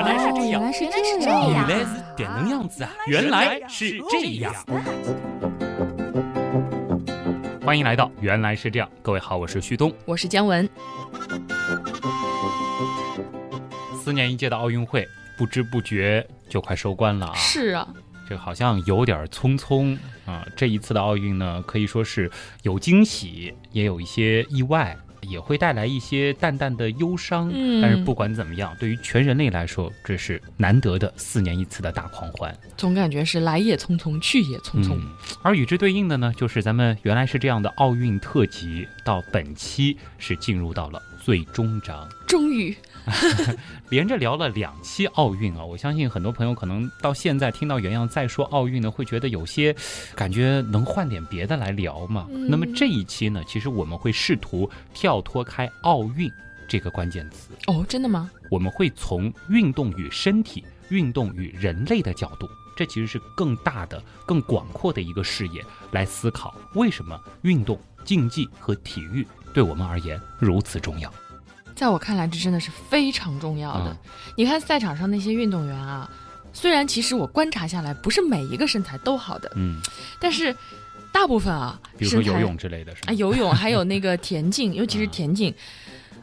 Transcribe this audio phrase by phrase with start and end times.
[0.00, 0.88] 原来是这样，原来是
[1.20, 1.50] 这样。
[1.50, 2.90] 原来是点能样子啊！
[3.06, 4.54] 原来是这样。
[7.62, 9.92] 欢迎来到《原来是这样》，各位好，我是旭东。
[10.06, 10.66] 我是姜文，
[14.02, 15.06] 四年一届的奥运会，
[15.36, 17.34] 不知不觉就快收官了啊！
[17.34, 17.86] 是啊，
[18.26, 19.94] 这个好像有点匆匆
[20.24, 20.46] 啊。
[20.56, 22.30] 这一次的奥运呢，可以说是
[22.62, 27.50] 有惊喜，也有一些意外，也会带来一些淡淡的忧伤。
[27.52, 32.54] 嗯但是不管怎么样，对于全人类来说，这是难得的四年一次的大狂欢。
[32.76, 34.94] 总感觉是来也匆匆，去也匆匆。
[34.94, 35.10] 嗯，
[35.42, 42.08] 而与之对应的呢，就是咱们原来是这样的奥运特辑，到本期是进入到了最终章。
[42.26, 42.74] 终于，
[43.90, 49.74] 连着聊了两期奥运啊，我相信很多朋友可能到现在听到原样再说奥运呢，会觉得有些
[50.14, 52.26] 感觉能换点别的来聊嘛。
[52.30, 56.30] 嗯那么这一期呢，其实我们会试图跳脱开奥运
[56.68, 58.30] 这个关键词，哦，真的吗？
[58.50, 71.12] 我们会从运动与身体、运动与人类的角度，这其实是更大的、更广阔的一个视野来思考，为什么运动、竞技和体育对我们而言如此重要。
[71.80, 73.90] 在我看来，这真的是非常重要的。
[73.90, 73.96] 嗯
[74.36, 76.08] 你看赛场上那些运动员啊，
[76.52, 79.80] 虽然其实我观察下来，不是每一个身材都好的，嗯，
[80.18, 80.54] 但是
[81.10, 85.54] 大部分啊，比如说游泳之类的，是啊，游泳还有那个田径，尤其是田径。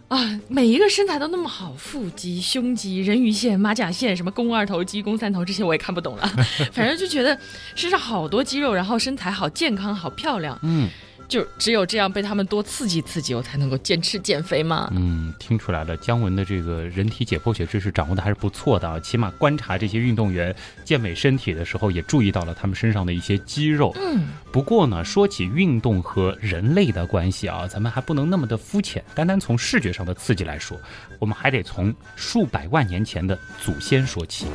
[0.09, 6.25] 啊，每一个身材都那么好，腹肌、胸肌、人鱼线、马甲线，什么肱二头肌、肱三头，这些我也看不懂了。
[6.71, 7.37] 反正就觉得
[7.75, 10.87] 身上好多肌肉，然后身材好健康、好漂亮，嗯
[11.27, 14.89] 就只有这样被他们多刺激刺激，我才能够坚持减肥嘛。
[14.95, 23.93] 嗯，听出来了，姜文的这个人体解剖学知识掌握的还是不错的啊，起码观察这些运动员健美身体的时候，也注意到了他们身上的一些肌肉。
[23.97, 30.79] 嗯，不过呢，说起运动和人类的关系啊，咱们还不能那么的肤浅，单单从视觉上的刺激来说，
[31.19, 34.45] 我们还得从数百万年前的祖先说起。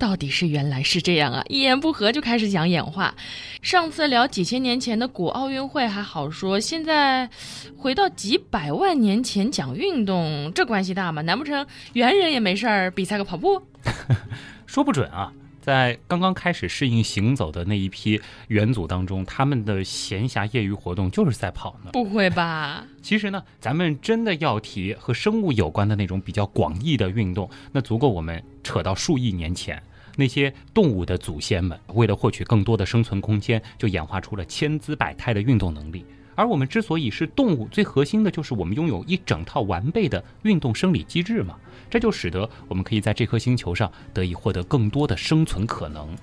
[0.00, 1.44] 到底是原来是这样啊！
[1.50, 3.14] 一言不合就开始讲演化。
[3.60, 7.28] 上次聊几千年前的古奥运会还好说，现在
[7.76, 11.20] 回到几百万年前讲运动，这关系大吗？
[11.20, 13.60] 难不成猿人也没事儿比赛个跑步？
[14.64, 15.30] 说不准啊，
[15.60, 18.18] 在刚刚开始适应行走的那一批
[18.48, 21.90] 元祖当中，他们的闲暇业余活动就是赛跑呢。
[21.92, 22.86] 不会吧？
[23.02, 29.82] 其实呢，咱们真的要提和生物有关的那种比较广义的运动，那足够我们扯到数亿年前。
[30.16, 36.04] 那些动物的祖先们，为了获取更多的生存空间，就演化出了千姿百态的运动能力。
[36.34, 41.56] 而我们之所以是动物，最核心的就是我们拥有一整套完备的运动生理机制嘛，
[41.90, 46.16] 这就使得我们可以在这颗星球上得以获得更多的生存可能。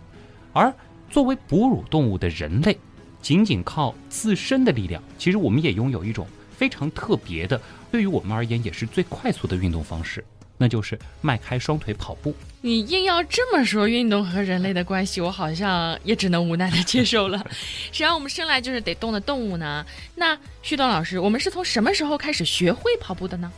[0.54, 0.74] 而
[1.10, 2.76] 作为哺乳动物的人类，
[3.22, 7.62] 仅仅靠自身的力量，其实我们也拥有一种非常特别的，
[7.92, 10.24] 对于我们而言也是最快速的运动方式，
[10.58, 12.36] 那就是迈开双腿跑步。
[12.62, 17.46] 你硬要这么说运动和人类的关系，我好像也只能无奈的接受了。
[17.94, 19.86] 谁让我们生来就是得动的动物呢？
[20.16, 23.52] 那旭东老师，我们是从什么时候开始学会跑步的呢？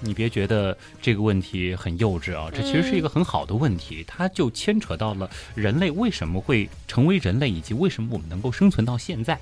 [0.00, 9.36] 你别觉得这个问题很幼稚啊，这其实是一个很好的问题，它就牵扯到了人类为什么会成为人类，以及为什么我们能够生存到现在。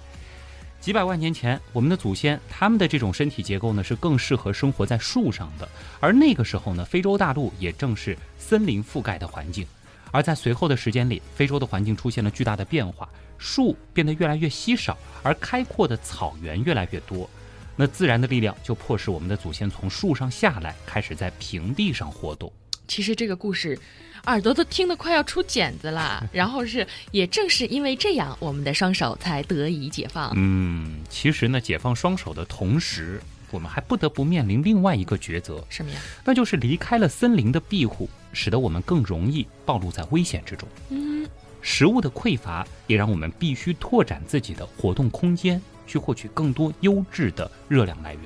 [0.80, 5.68] 几百万年前，我们的祖先他们的这种身体结构呢，是更适合生活在树上的。
[5.98, 9.66] 而那个时候呢，非洲大陆也正是森林覆盖的环境。
[10.12, 17.28] 而在随后的时间里，非洲的环境出现了巨大的变化，树变得越来越稀少，而开阔的草原越来越多。
[17.74, 22.50] 那自然的力量就迫使我们的祖先从树上下来，开始在平地上活动。
[22.88, 23.78] 其实这个故事，
[24.26, 26.24] 耳朵都听得快要出茧子了。
[26.32, 30.32] 然后是，也正是因为这样，我们的双手才得以解放。
[30.36, 33.20] 嗯，其实呢，解放双手的同时，
[33.50, 36.00] 我们还不得不面临另外一个抉择，什么呀？
[36.24, 40.68] 那就是离开了森林的庇护，使得我们更容易暴露在危险之中。
[40.90, 41.26] 嗯，
[41.60, 48.22] 食物的匮乏也让我们必须拓展自己的活动空间，去获取更多优质的热量来源。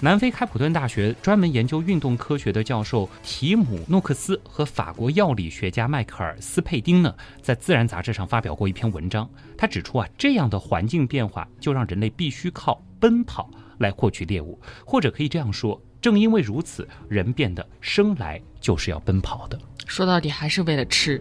[0.00, 7.12] 南非开普敦大学专门研究运动科学的教授提姆诺克斯和法国药理学家迈克尔斯佩丁呢，
[7.42, 9.28] 在《自然》杂志上发表过一篇文章。
[9.56, 14.56] 他指出啊，这样的环境变化就让人类必须靠奔跑来获取猎物，
[14.86, 19.58] 或者可以这样说，正因为如此，人变得生来就是要奔跑的。
[19.84, 21.20] 说到底还是为了吃。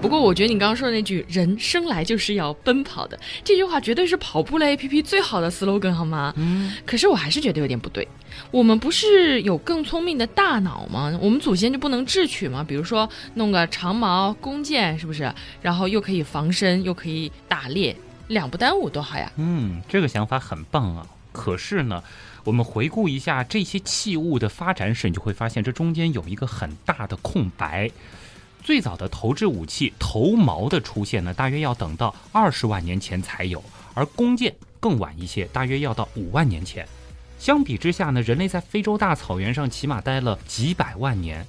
[0.00, 6.32] 不过我觉得你刚刚说的那句“人生来就是要奔跑的”这句话，绝对是跑步类 APP 最好的 slogan，好吗？
[6.36, 8.08] 嗯，可是我还是觉得有点不对。
[8.50, 11.16] 我们不是有更聪明的大脑吗？
[11.20, 12.64] 我们祖先就不能智取吗？
[12.66, 15.32] 比如说弄个长矛弓箭，是不是？
[15.60, 17.94] 然后又可以防身，又可以打猎，
[18.28, 19.30] 两不耽误，多好呀！
[19.36, 21.06] 嗯，这个想法很棒啊。
[21.30, 22.02] 可是呢，
[22.42, 27.90] 我们回顾一下这些器物的发展史，你就会发现这中间有一个很大的空白。
[28.62, 33.62] 最早的投掷武器头矛的出现呢，大约要等到二十万年前才有，
[33.94, 36.86] 而弓箭更晚一些，大约要到五万年前。
[37.38, 41.44] 相比之下呢，人类在非洲大草原上起码待了几百万年，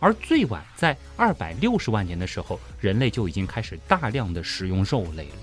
[0.00, 5.36] 而最晚在二百六十万年的时候，人类就已经开始大量的食用肉类了。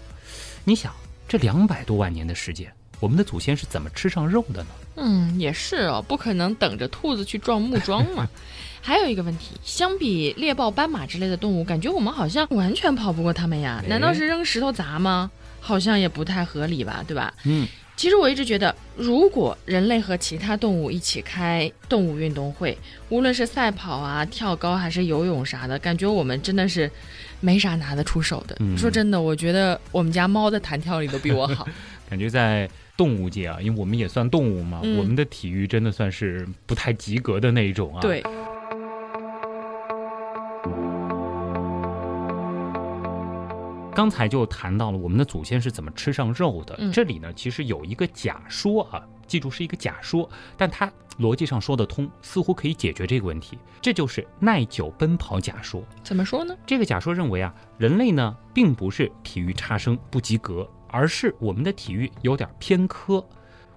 [0.63, 0.93] 你想，
[1.27, 4.69] 这两百多万年的时间，我们的祖先是怎么吃上肉的呢？
[4.95, 8.27] 嗯，也是哦，不可能等着兔子去撞木桩嘛。
[8.81, 13.81] 还有一个问题，相比猎豹、斑马之类的动物，感觉我们好像完全跑不过它们呀？
[13.87, 15.29] 难道是扔石头砸吗？
[15.59, 17.33] 好像也不太合理吧，对吧？
[17.45, 17.67] 嗯。
[17.97, 22.75] 其实我一直觉得，如果人类和其他动物一起开动物运动会，
[23.09, 26.89] 无论是赛跑啊、跳高还是游泳啥的，感觉我们真的是
[27.41, 28.57] 没啥拿得出手的。
[28.75, 31.67] 说真的，我觉得我们家猫的弹跳力都比我好。
[32.09, 32.67] 感觉在
[32.97, 38.01] 动物界啊，因为我们也算动物嘛，我们的体育真的算是不太及格的那一种啊。
[38.01, 38.23] 对。
[43.93, 46.89] 刚才就谈到了我们的祖先是怎么吃上肉的。
[46.91, 53.57] 这里呢，其实有一个假说啊，记住是一个假说，但它逻辑上说得通，似乎可以解决这个问题。
[53.81, 55.83] 这就是耐久奔跑假说。
[56.03, 56.55] 怎么说呢？
[56.65, 63.23] 这个假说认为啊，人类呢并不是体育差生不及格，而是我们的体育有点偏科，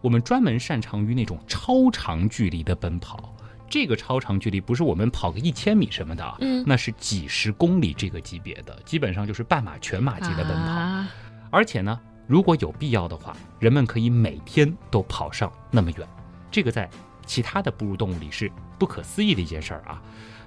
[0.01, 3.34] 我们专门擅长于那种超长距离的奔跑。
[3.75, 11.05] 这个超长距离不是我们跑个一千米什么的，嗯，那是几十公里这个级别的，基本上就是半马、全马级的奔跑。
[11.51, 16.07] 而且呢，如果有必要的话，人们可以每天都跑上那么远。
[16.53, 16.89] 这个在
[17.27, 18.49] 其他的哺乳动物里是
[18.79, 20.01] 不可思议的一件事儿啊。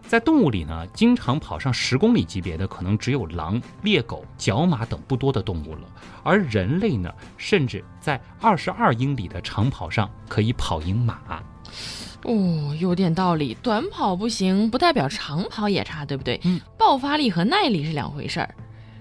[0.07, 5.81] 在动物里呢，经常跑上十公里级别的可能只有狼、猎狗、角马等不多的动物了。
[6.23, 11.43] 而人类呢，甚至在二十二英里的长跑上可以跑赢马。
[12.27, 13.57] 哦，有点道理。
[13.63, 16.39] 短跑不行，不代表长跑也差，对不对？
[16.43, 18.53] 嗯，爆发力和耐力是两回事儿。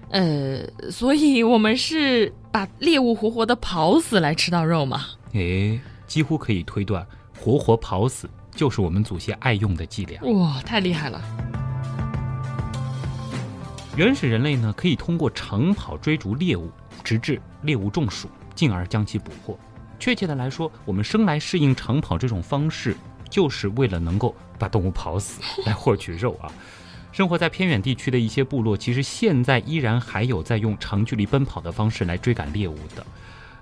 [0.09, 5.05] 呃，所以我们是把猎物活活的跑死来吃到肉吗？
[5.33, 7.05] 诶，几乎可以推断，
[7.37, 10.21] 活活跑死就是我们祖先爱用的伎俩。
[10.23, 11.21] 哇，太厉害了！
[13.97, 16.71] 原始人类呢，可以通过长跑追逐猎物，
[17.03, 19.59] 直至猎物中暑，进而将其捕获。
[19.99, 22.95] 确切的来说，我们生来适应长跑这种方式，
[23.29, 26.51] 就是为了能够把动物跑死 来获取肉啊。
[27.11, 33.05] 生活在偏远地区的一些部落，其实现在依然还有在用长距离奔跑的方式来追赶猎物的，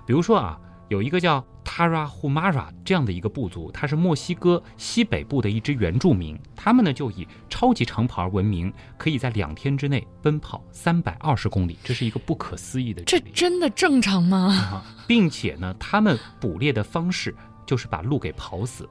[0.06, 0.58] 比如说啊。
[0.88, 6.38] 有一个叫 Tara Humara 这样的一个部族，它是墨西哥西北部的一支原住民。
[6.54, 13.02] 他们呢就以超级长跑而闻名，可以在两天之内奔跑三百二十公里，这是一个不可思议的。
[13.02, 14.80] 这真的正常吗？
[15.08, 17.34] 并且呢，他们捕猎的方式
[17.66, 18.88] 就是把鹿给跑死。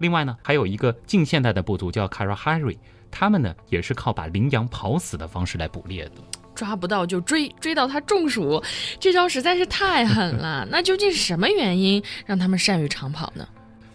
[0.00, 2.78] 另外呢，还有一个近现代的部族叫 Karahari，
[3.10, 6.12] 他们呢也是靠把羚羊跑死的方式来捕猎的。
[6.54, 8.62] 抓不到就追，追到它中暑，
[8.98, 10.66] 这招实在是太狠了。
[10.72, 13.46] 那究竟是什么原因让他们善于长跑呢？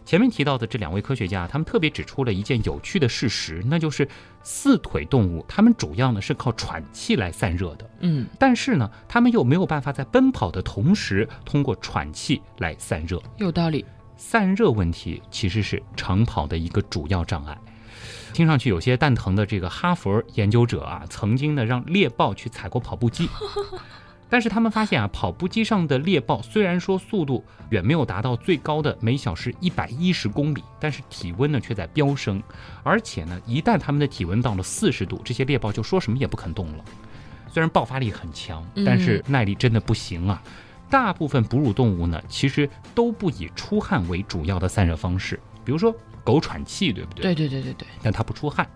[0.06, 4.08] 前面提到的这两位科学家，他们特别指出了一件有趣的事实，那就是
[4.44, 7.90] 四腿动物，它们主要呢是靠喘气来散热的。
[8.02, 13.20] 嗯，但是呢，它们又没有办法在奔跑的同时通过喘气来散热。
[13.38, 13.84] 有道理，
[14.18, 17.58] 散热问题其实是长跑的一个主要障碍。
[18.34, 23.30] 听上去有些蛋疼的这个哈佛研究者啊，曾经呢让猎豹去踩过跑步机，
[24.30, 32.44] 但是他们发现啊，跑步机上的猎豹虽然说速度远没有达到最高的每小时一百一十公里，但是体温呢却在飙升，
[32.84, 36.84] 而且呢，一旦他们的体温到了四十度，这些猎豹就说什么也不肯动了。
[37.50, 40.44] 虽然爆发力很强，但是耐力真的不行啊。
[40.90, 45.96] 大部分哺乳动物呢，其实都不以出汗为主要的散热方式，比如说。
[46.26, 47.22] 狗喘气，对不对？
[47.22, 47.88] 对对对对对。
[48.02, 48.68] 但它不出汗。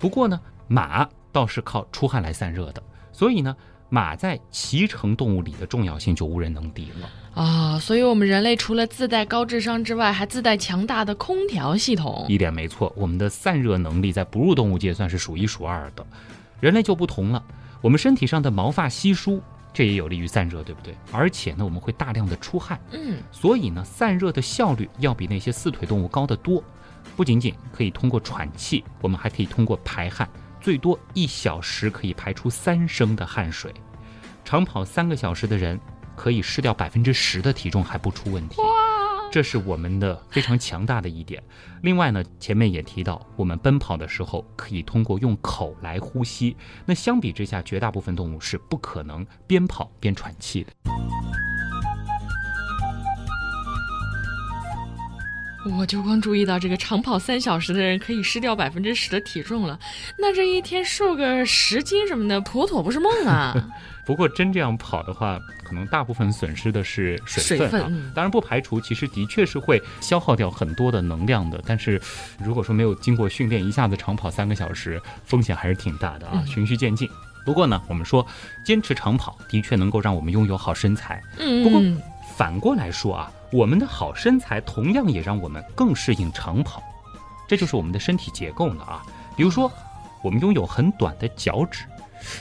[0.00, 2.82] 不过呢，马倒是靠出汗来散热的。
[3.12, 3.56] 所以呢，
[3.88, 7.78] 马在骑乘动物里的重要性就无人能敌了啊。
[7.78, 12.26] 所以我们人类除了自带高智商之外，还自带强大的空调系统。
[12.28, 16.04] 一点没错，我们的散热能力在哺乳动物界算是数一数二的。
[16.58, 17.40] 人类就不同了，
[17.80, 19.40] 我们身体上的毛发稀疏，
[19.72, 20.94] 这也有利于散热，对不对？
[21.12, 22.80] 而且呢，我们会大量的出汗。
[22.92, 23.18] 嗯。
[23.30, 26.62] 所以呢，散热的效率要比那些四腿动物高得多。
[27.16, 30.28] 不仅仅可以通过喘气，我们还可以通过排汗，
[30.60, 33.72] 最多一小时可以排出三升的汗水，
[34.44, 35.80] 长跑三个小时的人
[36.14, 38.60] 可以失掉百分之十的体重还不出问题。
[39.30, 41.42] 这是我们的非常强大的一点。
[41.82, 46.56] 另外呢，前面也提到，我们奔跑的时候可以通过用口来呼吸。
[46.86, 50.72] 那相比之下，绝大部分动物是不可能边跑边喘气的。
[55.66, 59.78] 我就光注意到这个长跑三小时的人可以失掉百分之十的体重了，
[60.16, 63.54] 那这一天瘦个十斤什么的，妥妥不是梦啊！
[64.06, 67.90] 不过真这样跑的话，可能大部分损失的是水分啊。
[68.14, 71.60] 当然不排除，其实的确是会消耗掉很多的能量的。
[71.66, 72.00] 但是
[72.42, 76.42] 如果说没有经过训练，一下子长跑三个小时，风险还是挺大的啊。
[76.46, 77.06] 循序渐进。
[77.44, 78.26] 不过呢，我们说
[78.64, 81.22] 坚持长跑的确能够让我们拥有好身材。
[81.38, 81.62] 嗯。
[81.62, 81.82] 不过
[82.36, 83.30] 反过来说啊。
[83.50, 86.82] 我们的好身材同样也让我们更适应长跑，
[87.48, 89.02] 这就是我们的身体结构了啊。
[89.36, 89.70] 比如说，
[90.22, 91.84] 我们拥有很短的脚趾，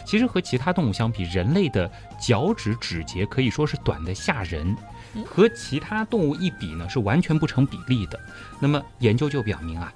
[0.05, 4.75] 其实和其他动物相比，人类的脚趾指节可以说是短的吓人，
[5.25, 8.19] 和其他动物一比呢，是完全不成比例的。
[8.59, 9.93] 那么研究就表明啊，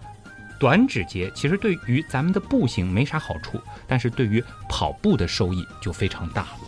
[0.60, 6.61] 短指节其实对于咱们的步行没啥好处，但是对于跑步的收益就非常大了。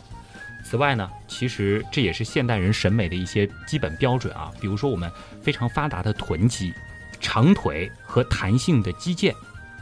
[0.73, 4.51] 此外呢，其实这也是现代人审美的一些基本标准啊。
[4.59, 5.07] 比如说，我们
[5.39, 6.73] 非常发达的臀肌、
[7.19, 9.31] 长腿和弹性的肌腱，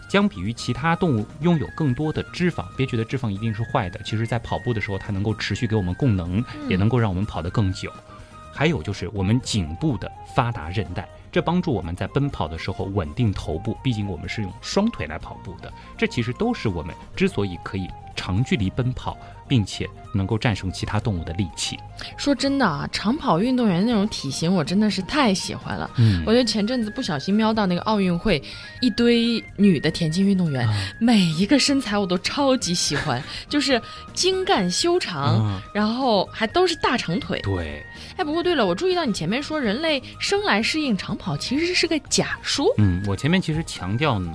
[0.09, 2.65] 相比于其他动物拥有更多的脂肪。
[2.75, 7.89] 别觉得脂肪一定是坏的，其实在跑步的时候，它能够持续给我们供能，也能够让我们跑得更久。
[8.53, 13.77] 还有就是我们颈部的发达韧带，这帮助我们在奔跑的时候稳定头部。
[13.81, 17.87] 毕竟我们是用双腿来跑步的，这其实都是我们之所以可以
[18.21, 19.17] 长距离奔跑。
[19.47, 21.77] 并且能够战胜其他动物的力气。
[22.15, 25.91] 说真的啊，长跑运动员那种体型，我真的是太喜欢了。
[25.97, 28.41] 嗯，我觉得前阵子不小心瞄到那个奥运会，
[28.79, 30.65] 一堆女的田径运动员，
[30.99, 33.81] 每一个身材我都超级喜欢， 就是
[34.13, 37.37] 精干修长，然后还都是大长腿。
[37.43, 37.85] 对。
[38.15, 42.73] 哎，不过对了，我注意到你前面说人类生来适应长跑，其实是个假说。
[42.77, 44.31] 嗯，我前面其实强调呢。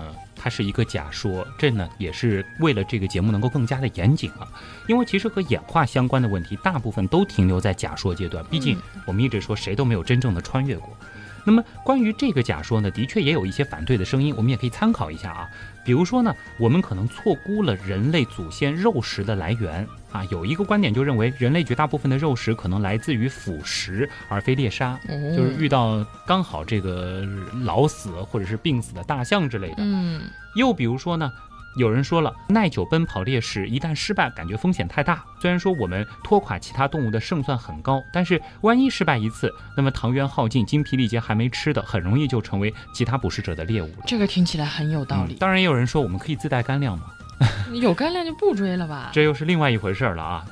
[0.47, 4.47] 它是一个假说，这呢也是为了这个节目能够更加的严谨啊。
[4.87, 8.45] 因为其实和演化相关的问题，大部分都停留在假说阶段。
[8.49, 10.97] 毕竟我们一直说谁都没有真正的穿越过。
[11.45, 15.51] 那么关于这个假说呢，的确也有一些反对的声音，我们也可以参考一下啊。
[15.85, 19.85] 比如说呢，我们可能错估了人类祖先肉食的来源
[20.17, 20.27] 啊。
[20.31, 24.99] 有一个观点就认为，人类绝大部分的肉食可能来自于腐食而非猎杀，
[25.37, 27.25] 就是遇到刚好这个
[27.63, 29.77] 老死或者是病死的大象之类的。
[29.79, 30.23] 嗯。
[30.55, 31.31] 又比如说呢，
[31.77, 35.23] 有人说了，耐久奔跑猎食一旦失败，感觉风险太大。
[35.39, 44.05] 虽然说我们拖垮其他动物的胜算很高，但是万一失败一次，那么糖原耗尽、精疲力竭还没吃的，很容易就成为其他捕食者的猎物了。
[44.07, 45.35] 这个听起来很有道理。
[45.35, 47.05] 当然，也有人说我们可以自带干粮嘛，
[47.75, 49.11] 有干粮就不追了吧？
[49.13, 50.45] 这又是另外一回事了啊。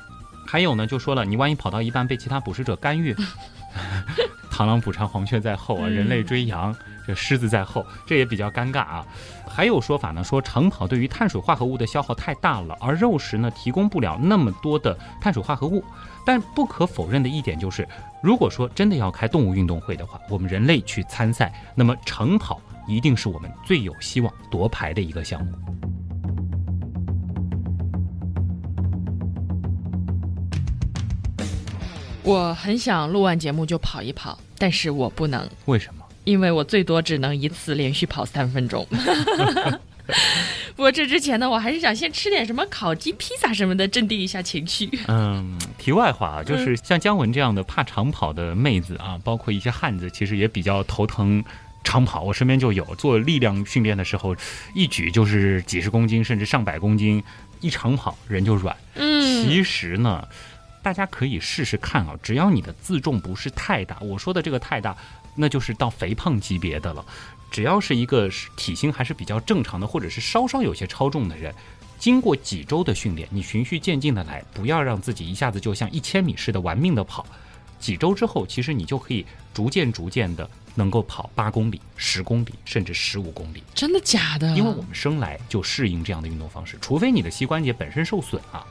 [0.47, 3.15] 还有呢，就说了，你万一跑到一半被其他捕食者干预，
[4.51, 6.75] 螳螂捕蝉，黄雀在后啊，人类追羊。
[7.07, 9.05] 这狮子在后，这也比较尴尬啊。
[9.47, 15.83] 还有说法呢，说长跑对于碳水化合物的消耗太大了，而肉食呢提供不了那么多的碳水化合物。
[16.25, 17.87] 但不可否认的一点就是，
[18.23, 25.94] 如果说真的要开动物运动会的话，我们人类去参赛，那么长跑一定是我们最有希望夺牌的一个项目。
[32.25, 35.47] 我很想录完节目就跑一跑，但是我不能。
[35.65, 36.03] 为什么？
[36.23, 38.85] 因为我最多只能一次连续跑三分钟。
[40.75, 44.89] 不过这之前呢，我还是想先吃点什么烤鸡、披萨什么的，镇定一下情绪。
[45.07, 51.43] 嗯，题外话啊，就是像姜文这样的怕长跑的妹子啊，包括一些汉子，其实也比较头疼
[51.83, 52.23] 长跑。
[52.23, 54.35] 我身边就有做力量训练的时候，
[54.73, 57.23] 一举就是几十公斤，甚至上百公斤，
[57.61, 58.75] 一长跑人就软。
[58.95, 60.27] 嗯，其实呢，
[60.85, 64.95] 大家可以试试看啊，只要你的自重不是太大，我说的这个太大。
[65.33, 67.03] 那就是到肥胖级别的了，
[67.49, 71.51] 只要是一个体型还是比较正常的，或者是稍稍有些超重的人，
[71.97, 77.25] 经过几周的训练，你循序渐进的来，不要让自己一下子就像一千米似的玩命的跑，
[77.79, 79.25] 几周之后，其实你就可以
[79.55, 83.63] 逐渐逐渐的能够跑八公里、十公里，甚至十五公里。
[83.73, 84.55] 真的假的？
[84.55, 88.65] 因为我们生来就适应这样的运动方式，除非你的膝关节本身受损啊，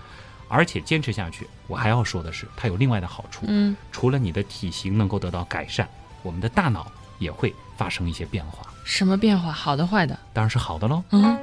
[0.48, 3.44] 而且坚持下去，我还要说的是，它有另外的好处。
[3.48, 5.88] 嗯，除了你的体型能够得到改善。
[6.22, 9.52] 我们的大脑也会发生一些变化，什么变化？
[9.52, 10.18] 好的、坏的？
[10.32, 11.04] 当然是好的喽。
[11.10, 11.38] 嗯，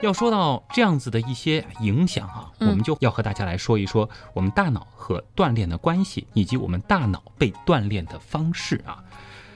[0.00, 8.98] 要说到这样子的一些影响啊，我们就要和大家来说一说我们大脑和锻炼的关系，以及我们大脑被锻炼的方式啊。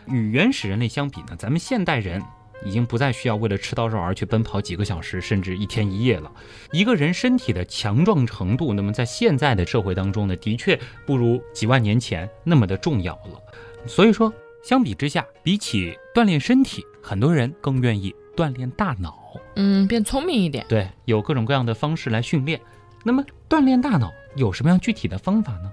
[0.06, 2.23] 与原始人类相比呢，咱们现代人
[2.65, 6.31] 已经不再需要为了吃到肉而去奔跑几个小时，甚至一天一夜了。
[6.73, 13.41] 一个人身体的强壮程度，那么在现在的社会当中呢，的确不如几万年前那么的重要了。
[13.87, 14.33] 所以说，
[14.63, 19.39] 相比之下，比起锻炼身体，很多人更愿意锻炼大脑。
[19.55, 20.65] 嗯，变聪明一点。
[20.69, 22.61] 对，有各种各样的方式来训练。
[23.05, 25.71] 那么锻炼大脑有什么样具体的方法呢？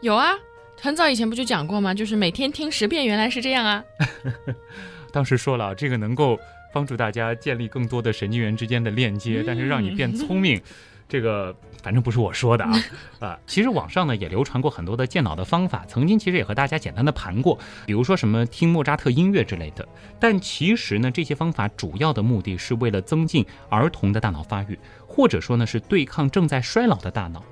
[0.00, 0.30] 有啊，
[0.80, 1.92] 很早以前不就讲过吗？
[1.92, 3.82] 就是每天听十遍，原来是这样啊。
[5.12, 6.38] 当时说了，这个能够
[6.72, 10.60] 帮助大家建立更多的神经元之间的链接，但是让你变聪明，
[11.08, 12.72] 这个反正不是我说的啊
[13.18, 13.38] 啊！
[13.46, 19.86] 其实网上呢也流传过很多的健脑的方法，曾经其实也和大家简单的盘过，比如说什么听莫扎特音乐之类的。
[20.20, 27.42] 但其实呢，这些方法主要的目的是为了增进儿童的大脑发育，或者说呢是对抗正在衰老的大脑。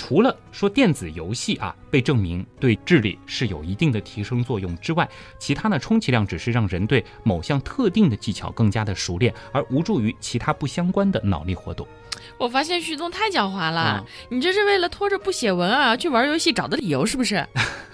[0.00, 5.06] 除了说电子游戏啊被证明对智力是有一定的提升作用之外，
[5.38, 11.86] 其他呢充其量只是让人对某项特定的技巧更加的熟练，而无助于其他不相关的脑力活动。
[12.38, 17.46] 我发现徐总太狡猾了，你这是为了拖着不写文啊去玩游戏找的理由是不是？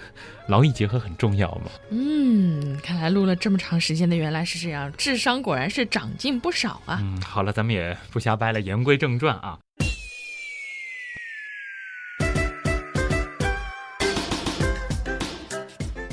[0.47, 1.69] 劳逸结合很重要嘛。
[1.89, 6.99] 嗯，看来录了这么长时间的原来是这样，智商果然是长进不少啊。
[7.01, 9.59] 嗯，好了，咱们也不瞎掰了，言归正传啊。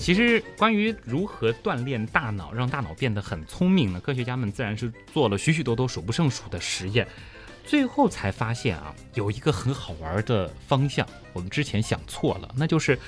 [0.04, 3.98] 其实，关于如何锻炼大脑，让大脑变得很聪明呢？
[3.98, 7.08] 科学家们自然是做了许许多多数不胜数的实验，
[7.64, 12.98] 最后才发现啊，有一个很好玩的方向，我们之前想错了，那就是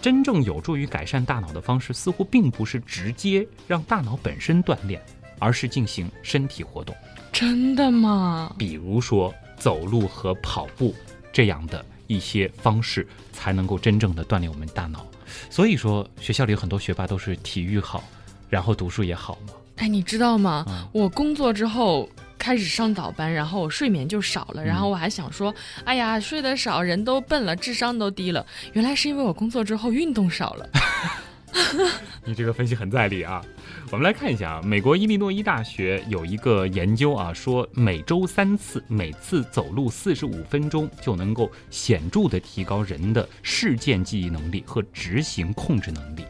[0.00, 5.02] 真正有助于改善大脑的方式，似乎并不是直接让大脑本身锻炼，
[5.40, 6.94] 而是进行身体活动。
[7.32, 8.54] 真的吗？
[8.56, 10.94] 比如说走路和跑步
[11.32, 15.04] 这样的一些方式，才能够真正的锻炼我们大脑。
[15.50, 18.02] 所以说，学校里有很多学霸都是体育好，
[18.48, 19.54] 然后读书也好嘛。
[19.76, 20.64] 哎，你知道吗？
[20.92, 25.52] 我工作之后开始上早班，然后我睡眠就少了，然后我还想说，
[25.84, 28.44] 哎呀，睡得少，人都笨了，智商都低了。
[28.72, 30.68] 原来是因为我工作之后运动少了。
[32.24, 33.44] 你这个分析很在理啊。
[33.90, 46.24] 我们来看一下啊，美国伊利诺伊大学有一个研究啊，说每周三次，每次走路四十五分钟，就能够显著的提高人的事件记忆能力和执行控制能力。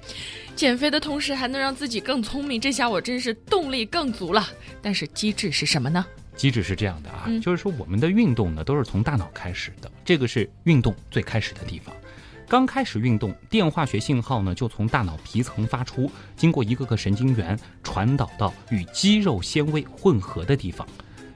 [0.54, 4.46] 减肥的同时还能让自己更聪明，这下我真是动力更足了。
[4.80, 6.04] 但是机制是什么呢？
[6.36, 11.94] 机制是这样的啊，就是说我们的运动呢都是从大脑开始的，这个是运动最开始的地方。
[12.48, 20.86] 刚开始运动，电化学信号呢就从大脑皮层发出，经过一个个神经元传导到与肌肉纤维混合的地方。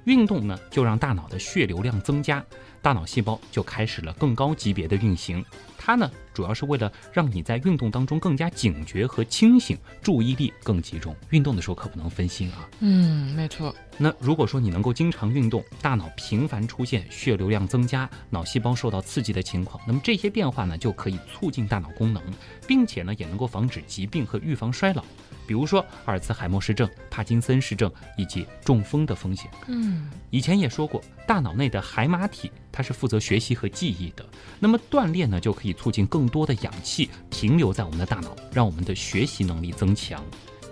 [0.05, 2.44] 运动呢就让大脑的血流量增加，
[2.81, 5.44] 大脑细胞就开始了更高级别的运行。
[5.77, 11.14] 它呢，主要是为了让你在运动当中更加警觉和清醒，注意力更集中。
[11.31, 12.68] 运动的时候可不能分心啊。
[12.81, 13.75] 嗯，没错。
[13.99, 22.23] 那如果说你能够经常运动，大脑频繁出现血流量增加、脑细胞受到刺激的情况，那么这些变化呢，就可以促进大脑功能，
[22.67, 25.05] 并且呢，也能够防止疾病和预防衰老。
[25.47, 29.51] 比如说阿尔茨海默氏症、帕金森氏症以及中风的风险。
[29.67, 34.25] 嗯，以前也说过，大脑内的海马体它是负责学习和记忆的。
[34.61, 40.23] 那么锻炼呢，就可以促进更多的氧气停留在我们的大脑，让我们的学习能力增强。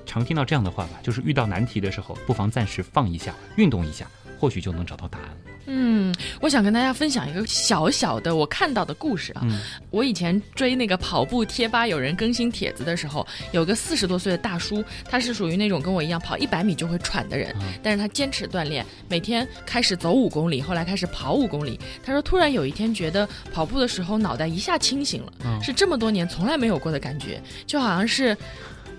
[0.06, 4.06] 常听到这样的话吧，就是遇到难题的时候，不妨暂时放一下，运动一下，
[4.38, 5.36] 或许就能找到答案了。
[5.68, 9.42] 嗯，我想跟大家分享一个小小的我看到的故事啊。
[9.90, 21.80] 我以前追那个跑步贴吧，有人更新帖子的时候，有个四十多岁的大叔，他是属于那种跟我一样跑一百米就会喘的人，但是他坚持锻炼，每天开始走五公里，后来开始跑五公里。
[22.04, 28.36] 他说，突然有一天觉得跑步的时候脑袋一下清醒了，是这么多年从来没有过的感觉，就好像是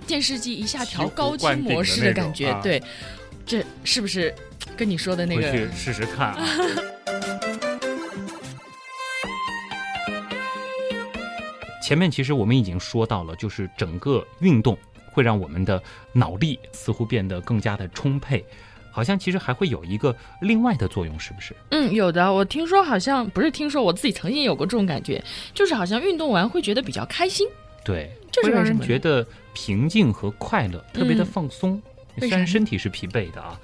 [0.07, 2.57] 电视机一下调高清模式的感觉。
[2.63, 2.81] 对，
[3.45, 4.33] 这是不是？
[4.75, 6.47] 跟你说的那个，回去试试看啊。
[11.81, 14.77] 前面其实我们已经说到了，就是整个运动
[15.11, 18.43] 会让我们的脑力似乎变得更加的充沛，
[18.91, 21.55] 好像其实还会有一个另外的作用，是不是？
[21.69, 22.31] 嗯，有的。
[22.31, 27.47] 我听说好像不是听说，我自己曾经有过这种感觉，就是好像运动完会觉得比较开心。
[27.85, 28.11] 对，
[28.43, 29.25] 会让人觉得
[29.57, 31.81] 平静和快乐，特别的放松。
[32.19, 33.59] 虽然身体是疲惫的啊。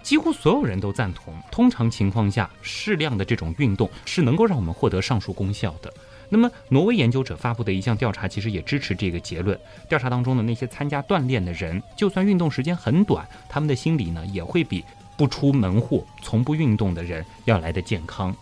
[0.00, 5.92] 几乎所有人都赞同，通常情况下，适量的这种运动是能够让我们获得上述功效的。
[6.28, 9.58] 那么，挪威研究者发布的一项调查其实也支持这个结论。
[9.88, 14.84] 调查当中的那些参加锻炼的人，就算运动时间很短，他们的心理呢也会比
[15.16, 18.32] 不出门户、从不运动的人要来的健康。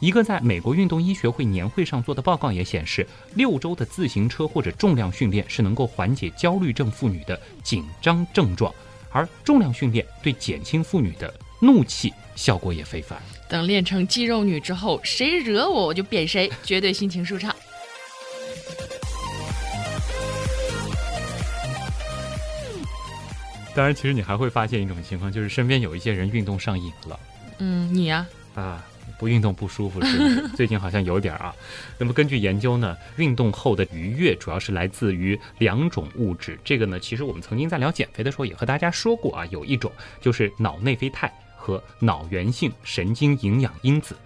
[0.00, 8.74] 一个在美国运动医学会年会上做的报告也显示，六周的自行车或者重量训练是能够缓解焦虑症妇女的紧张症状。
[9.10, 13.20] 而重量训练对减轻妇女的怒气效果也非凡。
[13.48, 17.54] 等练成肌肉女之后，谁惹我我就扁谁，绝对心情舒畅。
[23.74, 27.20] 当然，其实你还会发现一种情况，就是身边有一些人运动上瘾了。
[27.58, 28.84] 嗯，你呀、啊，
[29.20, 30.48] 不运动不舒服是不是？
[30.56, 31.54] 最近好像有点儿啊。
[31.98, 36.58] 那么根据研究呢，运动后的愉悦主要是来自于两种物质。
[36.64, 44.16] 这个呢，其实我们曾经在聊减肥的时候也和大家说过啊，有一种就是脑内啡肽和脑源性神经营养因子，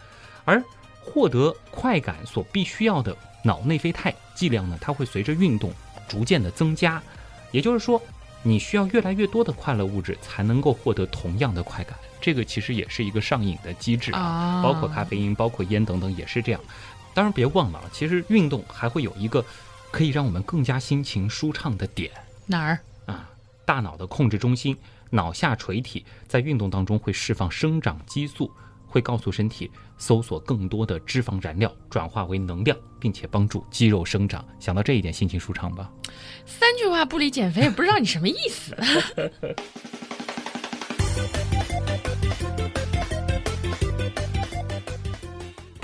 [0.44, 0.62] 而
[1.00, 5.72] 获得快感所必须要的脑内啡肽剂量呢，它会随着运动
[6.09, 7.02] 逐渐的增加，
[7.50, 8.00] 也就是说。
[8.46, 16.60] 你需要越来越多的快乐物质才能够获得同样的快感，这个其实也是一个上瘾的机制啊包括咖啡因、包括烟等等也是这样。
[17.12, 19.44] 当然别忘了，啊，其实运动还会有一个
[19.90, 22.10] 可以让我们更加心情舒畅的点
[22.46, 22.80] 哪儿？
[23.04, 23.28] 啊，
[23.66, 24.74] 大脑的控制中心
[25.10, 28.50] 脑下垂体在运动当中会释放生长激素，
[28.87, 34.42] 会告诉身体搜索更多的脂肪燃料，转化为能量，并且帮助肌肉生长。
[34.58, 35.90] 想到这一点，心情舒畅吧？
[36.46, 38.74] 三句话不离减肥，也不知道你什么意思。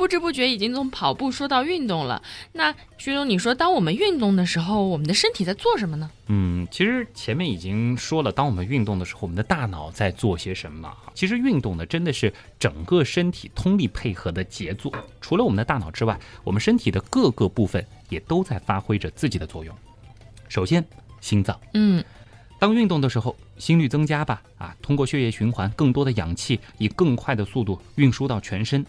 [0.00, 2.22] 不知不觉已经从跑步说到运动了。
[2.52, 6.10] 那徐总，你说当我们运动的时候，我们的身体在做什么呢？
[6.28, 10.90] 嗯，其实前面已经说了，当我们运动的时候，我们的大脑在做些什么？
[11.12, 14.90] 其实运动呢，真的是整个身体通力配合的杰作。
[15.20, 19.76] 除了我们的大脑之外，我们身体的各个部分也都在发挥着自己的作用。
[20.48, 20.82] 首先，
[21.20, 21.60] 心脏。
[21.74, 22.02] 嗯，
[22.58, 28.82] 当运动的时候，心率增加吧，啊，通过血液循环，更多的氧气以更快的速度运输到全身。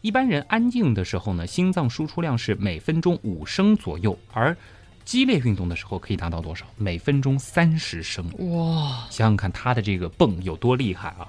[0.00, 4.56] 一般人安静的时候呢，心脏输出量是每分钟五升左右，而
[5.04, 6.66] 激烈运动的时候可以达到多少？
[6.76, 8.24] 每分钟三十升。
[8.50, 11.26] 哇，想想看他的这个泵有多厉害啊！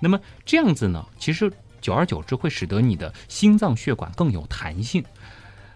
[0.00, 5.04] 那么这样子呢，其实久而久之会使得你的心脏血管更有弹性。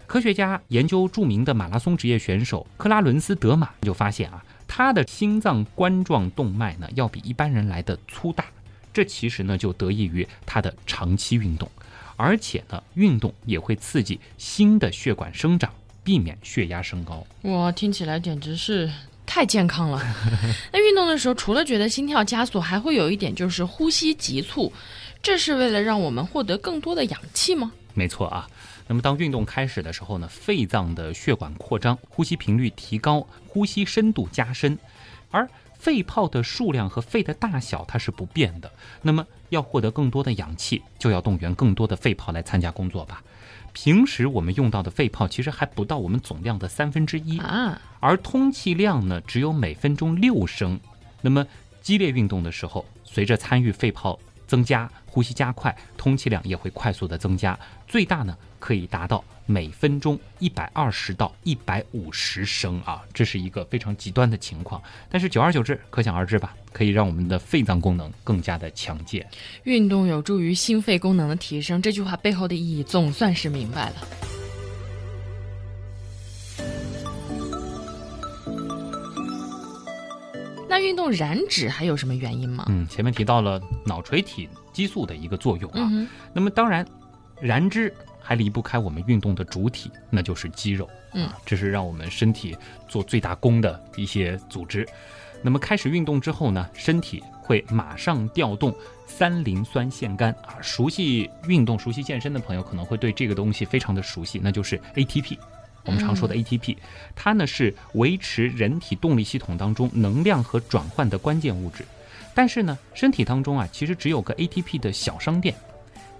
[0.05, 8.45] 科学家研究著名的马拉松职业选手克拉伦斯·德马就发现啊，他的心脏冠状动脉呢要比一般人来的粗大，
[8.91, 11.69] 这其实呢就得益于他的长期运动，
[12.17, 15.71] 而且呢运动也会刺激新的血管生长，
[16.03, 17.25] 避免血压升高。
[17.43, 18.91] 哇，听起来简直是
[19.25, 20.01] 太健康了。
[20.73, 24.73] 那运动的时候，除了觉得心跳加速，还会有一点就是呼吸急促，
[25.21, 27.71] 这是为了让我们获得更多的氧气吗？
[27.93, 28.47] 没错啊。
[28.89, 34.77] 那么当运动开始的时候呢，肺脏的血管扩张，呼吸频率提高，呼吸深度加深，
[35.29, 38.71] 而肺泡的数量和肺的大小它是不变的。
[39.01, 43.23] 那么要获得更多的氧气，就要动员更多的肺泡来参加工作吧。
[43.73, 50.79] 平时我们用到的肺泡其实还不到我们总量的三分之一，啊，而通气量呢只有每分钟六升。
[51.21, 51.45] 那么
[51.81, 57.57] 激烈运动的时候，随着参与肺泡增加，呼吸加快，通气量也会快速的增加，
[57.87, 64.81] 最大呢可以达到每分钟一百二十到一百五十升啊，这是一个非常极端的情况。
[65.09, 69.25] 但是久而久之，可想而知吧，可以让我们的肺脏功能更加的强健。
[69.63, 73.95] 运动有助于心肺功能的提升，这句话背后的意义总算是明白了。
[80.69, 82.65] 那运动燃脂还有什么原因吗？
[82.67, 86.85] 嗯，前面提到了脑垂体激素的一个作用啊，嗯，那么当然，
[87.39, 87.91] 燃脂
[88.27, 90.89] 还离不开我们运动的主体，那就是肌肉。
[91.13, 92.53] 嗯啊，这是让我们身体
[92.85, 94.85] 做最大功的一些组织。
[95.41, 100.57] 那么开始运动之后呢，身体会马上调动三磷酸腺苷啊。
[100.61, 105.37] 熟悉运动、熟悉健身的朋友可能会对这个东西非常的熟悉，那就是 ATP。
[105.85, 106.75] 我们常说的 ATP，、
[107.15, 111.85] 它呢是维持人体动力系统当中能量和转换的关键物质。
[112.35, 115.55] 但是呢，身体当中啊，其实只有个 ATP 的小商店。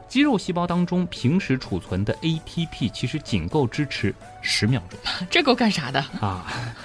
[0.08, 6.00] 肌肉细胞当中平时储存的 ATP 其实仅够支持十秒钟 这够干啥的？
[6.22, 6.76] 啊，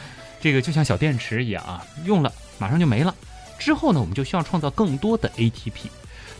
[0.41, 3.15] 这个就像小电池一样啊，用了马上就没了。
[3.59, 5.87] 之后呢，我们就需要创造更多的 ATP。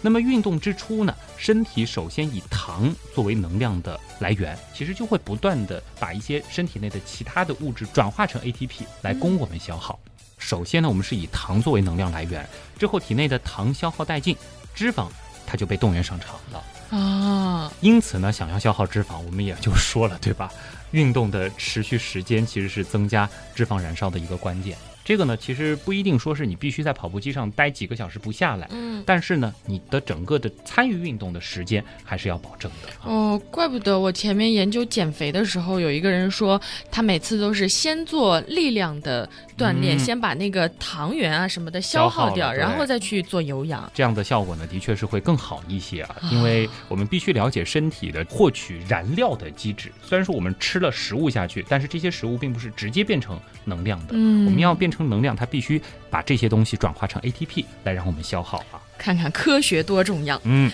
[0.05, 9.97] 那么运动之初呢，身体首先以糖作为能量的来源，其实就会不断的把一些身体内的其他的物质转化成 ATP 来供我们消耗。
[10.39, 12.45] 首先呢，我们是以糖作为能量来源，
[12.77, 14.37] 之后体内的糖消耗殆尽，
[14.75, 15.07] 脂肪
[15.47, 16.63] 它就被动员上场了。
[16.97, 20.53] 啊，因此呢，想要消耗脂肪，我们也就说了，对吧？
[20.91, 24.77] 运动的持续时间其实是增加脂肪燃烧的一个关键。
[25.05, 32.89] 这个呢，其实不一定说是你必须在跑步机上待几个小时不下来，嗯，但是呢，你的整个的参与运动的时间还是要保证的。
[33.11, 36.61] 哦，怪不得我前面研究减肥的时候，有一个人说，
[36.91, 43.91] 他每次都是先做力量的锻炼，嗯先把那个糖原啊什么的消消耗掉，耗然后再去做有氧。
[43.95, 49.91] 这样的效果呢，的确是会更好一些啊，因为我们必须了解身体的获取燃料的机制。
[50.03, 54.13] 虽然说我们吃了食物下去，但是这些食物并不是直接变成能量的。
[54.13, 58.79] 嗯我们要变成能量，它必须把这些东西转化成 ATP 来让我们消耗啊。
[58.99, 60.41] 看看科学多重要。
[60.45, 60.71] 嗯，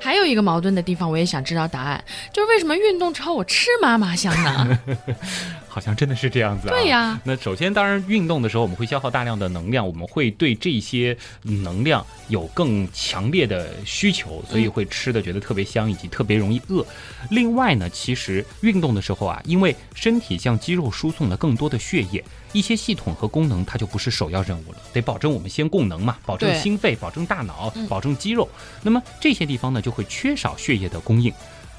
[0.00, 4.78] 还有一个矛盾的地方，我也想知道答案，就是为什么运动之后我吃嘛嘛香呢？
[5.76, 6.70] 好像真的是这样子啊。
[6.70, 16.82] 对呀那首先，当然运动的时候，我们会消耗大量的能量，我们会对这些能量有更强烈的需求，所以会吃的觉得特别香，以及特别容易饿。
[17.28, 28.48] 另外呢，其实运动的时候啊，因为身体向肌肉输送了更多的血液，一些系统和功能它就不是首要任务了，得保证我们先供能嘛，保证心肺，保证大脑嗯，保证肌肉。
[28.80, 31.30] 那么这些地方呢，就会缺少血液的供应，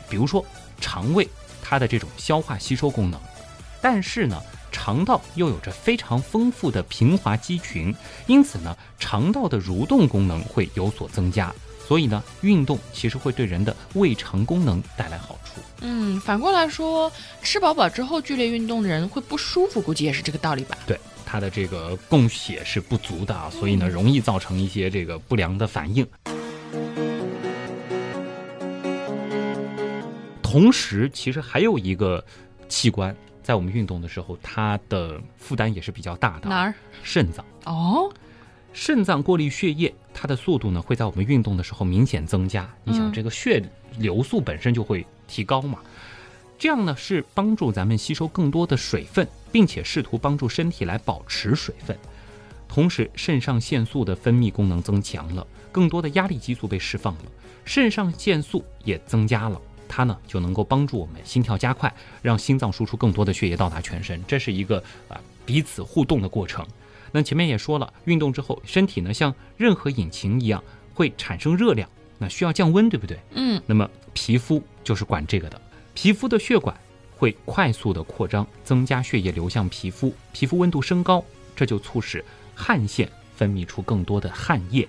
[0.08, 0.46] 比如说
[0.80, 1.28] 肠胃
[1.64, 3.20] 它的这种消化吸收功能。
[3.82, 7.94] 但是呢，肠道又有着非常丰富的平滑肌群，
[8.26, 11.54] 因此呢，肠道的蠕动功能会有所增加。
[11.88, 15.62] 所以呢，运动其实会对人的胃肠功能带来好处。
[15.80, 17.10] 嗯，反过来说，
[17.42, 20.78] 吃饱饱之后剧烈运动的人会不舒服，估计也是这个道理吧。
[20.86, 26.06] 对，他的这个供血是不足的啊，所以呢，容易造成一些这个不良的反应。
[30.44, 32.22] 同时，其实还有一个
[32.68, 33.16] 器官，
[33.48, 36.50] 在我们运动的时候，它的负担也是比较大的啊。
[36.50, 36.74] 哪儿？
[37.02, 37.46] 肾脏。
[37.64, 38.12] 哦，
[38.74, 42.70] 肾脏过滤血液，它的速度呢会在我们运动的时候明显增加。
[42.84, 43.64] 你想，嗯这个血
[43.98, 45.80] 流速本身就会提高嘛，
[46.60, 51.98] 这样呢是帮助咱们吸收更多的水分，并且试图帮助身体来保持水分。
[52.68, 57.24] 同时，肾上腺素的分泌功能增强了，更多的压力激素被释放了，
[57.64, 59.62] 肾上腺素也增加了。
[59.88, 66.66] 它呢就能够帮助我们心跳加快，让心脏输出更多的血液到达全身，这是一个啊彼此互动的过程。
[67.12, 70.62] 那前面也说了，运动之后，身体呢像任何引擎一样
[70.94, 73.18] 会产生热量，那需要降温，对不对？
[73.32, 75.62] 嗯，那么皮肤就是管这个的，
[75.94, 76.78] 皮肤的血管
[77.16, 81.24] 会快速的扩张，增加血液流向皮肤，皮肤温度升高，
[81.56, 82.24] 这就促使
[82.54, 84.88] 汗腺分泌出更多的汗液，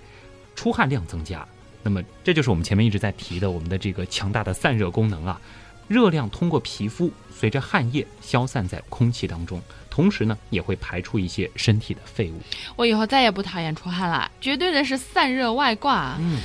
[0.55, 1.47] 出汗量增加。
[1.81, 5.39] 那么这就是我们前面一直在提的我们的这个强大的散热功能啊，
[5.87, 12.41] 热量通过皮肤随着汗液消散在空气当中，同时呢也会排出一些身体的废物。
[12.75, 16.17] 我以后再也不讨厌出汗了，绝对的是散热外挂。
[16.19, 16.39] 嗯。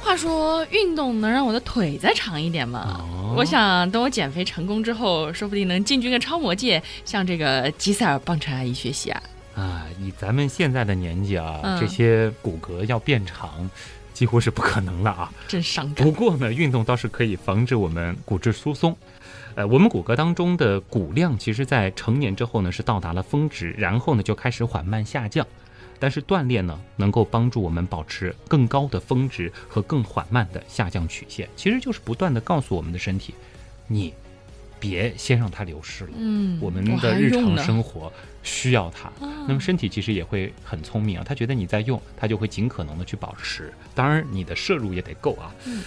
[0.00, 3.04] 话说，运动能让我的腿再长一点吗？
[3.04, 9.22] 哦我想等我减肥成功之后，说不定能进军个超模界，向这个吉塞尔棒尘阿姨学习啊！
[9.58, 13.68] 啊，以咱们现在的年纪啊，嗯这些骨骼要变长，
[14.14, 15.32] 几乎是不可能了啊。
[15.48, 16.12] 真伤感不。
[16.12, 18.96] 过呢，运动倒是可以防止我们骨质疏松。
[19.56, 25.44] 呃，我们骨骼当中的骨量，其实在成年之后呢，是到达了峰值，然后呢就开始缓慢下降。
[25.98, 33.34] 但是锻炼呢，能够帮助我们保持更高的峰值和更缓慢的下降曲线，其实就是不断的告诉我们的身体，
[33.88, 34.14] 你
[34.80, 36.12] 别先让它流失了。
[36.16, 38.12] 嗯，我们的日常生活
[38.42, 39.08] 需要它。
[39.24, 43.72] 啊那么身体其实也会很聪明啊，它觉得你在用，它就会尽可能的去保持。
[43.94, 45.54] 当然，你的摄入也得够啊。
[45.66, 45.82] 嗯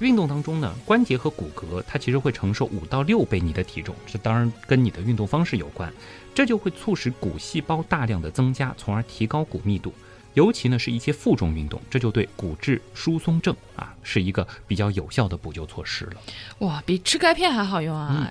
[0.00, 5.90] 运动当中呢，关节和骨骼它其实会承受五到六倍你的体重，这当然跟你的运动方式有关，
[6.34, 9.94] 这就会促使骨细胞大量的增加，从而提高骨密度。
[10.34, 16.16] 尤其呢是一些负重运动，这就对骨质疏松症啊是一个比较有效的补救措施了。
[16.58, 18.28] 哇，比吃钙片还好用啊！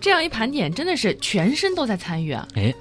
[0.00, 2.46] 这样一盘点，真的是全身都在参与啊！
[2.54, 2.72] 哎，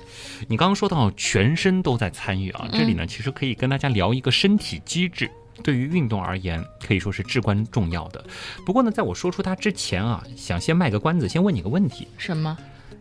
[0.48, 5.30] 你刚刚说到全身都在参与啊，这里呢其实可以跟大家聊一个身体机制，
[5.64, 8.24] 对于运动而言可以说是至关重要的。
[8.66, 12.56] 不过呢，在我说出它之前啊，想先卖个关子，先问你个问题：什么？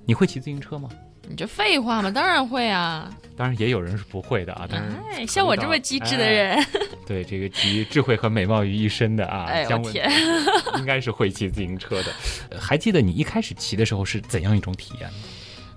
[0.07, 0.88] 你会骑自行车吗？
[1.31, 3.09] 你这废话嘛，当然会啊！
[3.37, 6.66] 当然也有人是不会的啊，当然哎，像我这么机智的哎人，
[7.07, 10.11] 对这个集智慧和美貌于一身的啊，哎，我姜文天，
[10.79, 12.12] 应该是会骑自行车的。
[12.51, 15.19] 呃还记得你一开始骑的时候是怎样一种体验吗？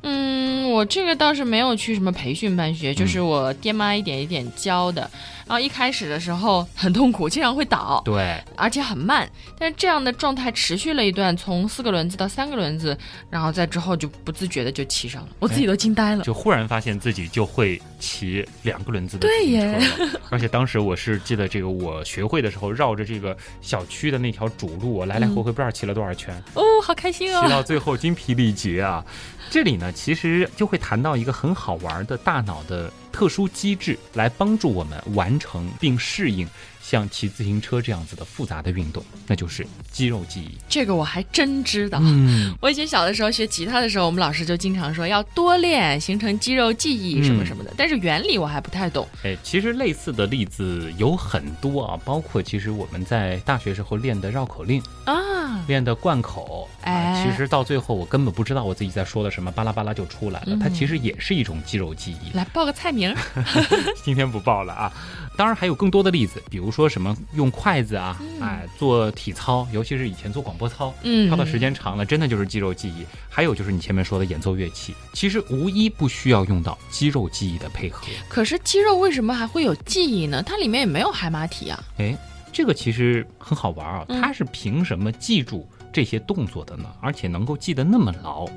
[0.05, 5.09] 嗯，我这个倒是没有去什么培训班学，就是嗯我爹妈一点一点教的。
[5.45, 9.29] 然后一开始的时候很痛苦，经常会倒，对，而且很慢。
[9.59, 12.97] 但是这样的状态持续了一段，从四个轮子到三个轮子，
[13.29, 16.23] 然后再之后就不自觉的就骑上了，我自己都惊呆了。
[16.23, 20.19] 就忽然发现自己就会骑两个轮子的自行车了。
[20.29, 26.35] 而且当时我是记得这个，我学会的时候绕着这个小区的那条主路，我来来回回不知道骑了多少圈。
[26.55, 29.03] 哦，好开心哦骑到最后精疲力竭啊！
[29.49, 36.45] 这里呢，其实就会谈到一个很好玩的大脑的特殊机制，来帮助我们完成并适应。
[36.85, 40.57] 像骑自行车这样子的复杂的运动，那就是肌肉记忆。
[40.67, 41.97] 这个我还真知道。
[42.01, 47.73] 嗯， 我以前小的时候学吉他的时候，我们老师就经常说要多练，形成肌肉记忆什么什么的。
[47.77, 49.07] 但是原理我还不太懂。
[49.23, 56.69] 哎，其实类似的例子有很多啊，包括其实我们在大学时候练的绕口令啊，练的贯口。
[56.81, 60.57] 哎，其实到最后我根本不知道我自己在说的什么，巴拉巴拉就出来了。
[60.59, 62.35] 它其实也是一种肌肉记忆。
[62.35, 63.15] 来报个菜名。
[64.03, 64.91] 今天不报了啊。
[65.35, 73.03] 当然还有更多的例子，比如说什么用筷子啊，哎，做体操，尤其是以前做广播操，嗯，跳的时间长了，真的就是肌肉记忆。
[73.29, 78.05] 还有就是你前面说的演奏乐器，其实无一不需要用到肌肉记忆的配合。
[78.29, 80.43] 可是肌肉为什么还会有记忆呢？
[80.43, 81.83] 它里面也没有海马体啊。
[81.97, 82.15] 哎，
[82.51, 86.85] 这个其实很好玩啊，它是凭什么记住这些动作的呢？
[87.01, 88.47] 而且能够记得那么牢？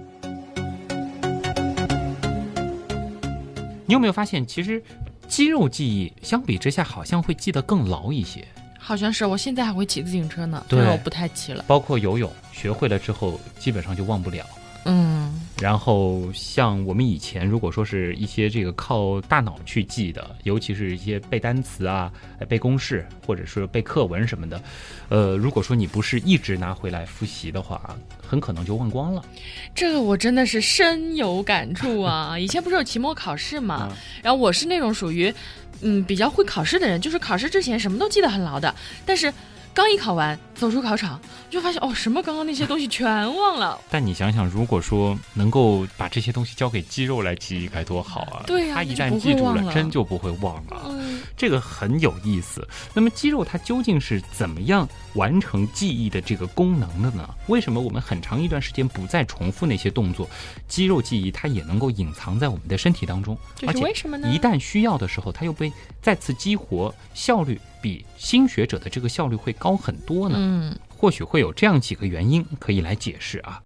[3.87, 4.83] 你有没有发现，其实？
[5.29, 8.47] 肌肉记忆相比之下，好像会记得更牢一些。
[8.79, 11.65] 好像是，我现在还会骑自行车呢，对，我不太骑了。
[11.67, 14.47] 包括游泳，学会了之后，基本上就忘不了。
[14.85, 22.13] 嗯，然后像我们以前如果说是一些这个靠大脑去记的，尤其是一些背单词啊、
[22.47, 24.63] 背公式或者是背课文什么的，
[25.09, 29.25] 呃，如果说你不是一直拿回来复习的话，很可能就忘光了。
[29.75, 32.37] 这个我真的是深有感触啊！
[32.39, 33.91] 以前不是有期末考试嘛，
[34.23, 35.33] 然后我是那种属于
[35.81, 38.75] 嗯比较会考试的人，就是考试之前什么都记得很牢的，
[39.07, 39.33] 但是。
[39.77, 43.79] 刚一考完，走出考场，就发现哦，什么刚刚那些东西全忘了。
[43.91, 48.43] 但你想想，如果说能够把这些东西交给肌肉来记忆，该多好啊！
[48.49, 50.91] 对呀，它一旦记住了，真就不会忘了。
[51.37, 52.67] 这个很有意思。
[52.95, 57.29] 那么肌肉它究竟是怎么样完成记忆的这个功能的呢？
[57.49, 60.29] 为什么我们很长一段时间不再重复那些动作，
[60.69, 63.37] 肌肉记忆它也能够隐藏在我们的身体当中？
[63.67, 64.31] 而且为什么呢？
[64.33, 67.61] 一旦需要的时候，它又被再次激活，效率。
[67.83, 70.35] 比新学者的这个效率会高很多呢。
[70.37, 73.63] 嗯，或许会有这样几个原因可以来解释啊。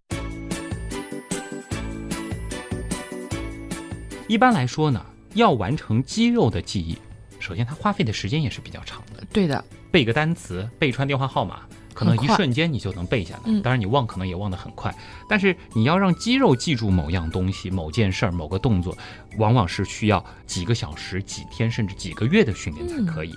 [4.28, 6.98] 一般来说呢，要完成肌肉的记忆，
[7.38, 9.24] 首先它花费的时间也是比较长的。
[9.32, 11.60] 对的，背个单词，背串电话号码，
[11.94, 13.60] 可能一瞬间你就能背下来。
[13.60, 14.94] 当然你忘可能也忘得很快，
[15.28, 18.96] 但是你要让肌肉记住某样东西、某件事儿、某个动作，
[19.38, 23.34] 往往是需要几个小时、几天甚至几个月的训练才可以。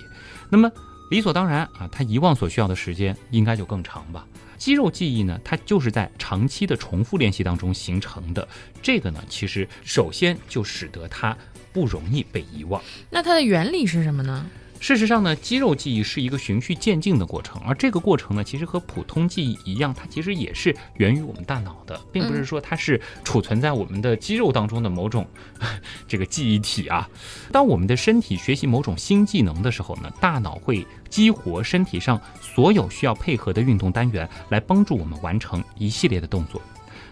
[0.50, 0.70] 那么
[1.10, 4.26] 理所当然啊，他遗忘所需要的时间应该就更长吧？
[4.56, 8.46] 肌肉记忆呢，它就是在长期的重复练习当中形成的。
[8.80, 11.36] 这个呢，其实首先就使得它
[11.72, 12.80] 不容易被遗忘。
[13.10, 14.46] 那它的原理是什么呢？
[14.80, 25.26] 事实上呢，肌肉记忆是一个循序渐进的过程，而这个过程呢，其实和普通记忆一样，它其实也是源于我们大脑的，并不是说它是储存在我们的肌肉当中的某种
[26.06, 27.08] 这个记忆体啊。
[27.50, 36.60] 当我们的身体学习某种新技能的时候呢，大脑会激活身体上所有需要配合的运动单元，来帮助我们完成一系列的动作。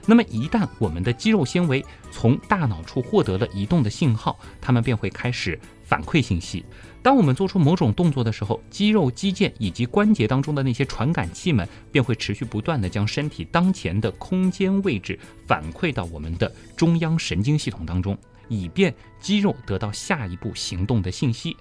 [0.05, 6.65] 那么一旦我们的肌肉纤维从大脑处获得了移动的信号，它们便会开始反馈信息。
[7.03, 18.17] 当我们做出某种动作的时候，肌肉肌腱以及关节当中的那些传感器们便会持续不断地将身体当前的空间位置反馈到我们的中央神经系统当中，
[18.49, 21.57] 以便肌肉得到下一步行动的信息。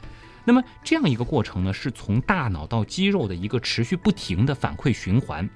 [0.46, 5.50] 那么这样一个过程呢，是从大脑到肌肉的一个持续不停的反馈循环。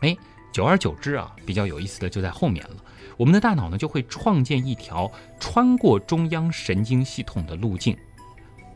[0.00, 0.14] 哎，
[0.52, 2.76] 久而久之啊，比较有意思的就在后面了。
[3.16, 7.96] 我们的大脑呢就会创建一条穿过中央神经系统的路径。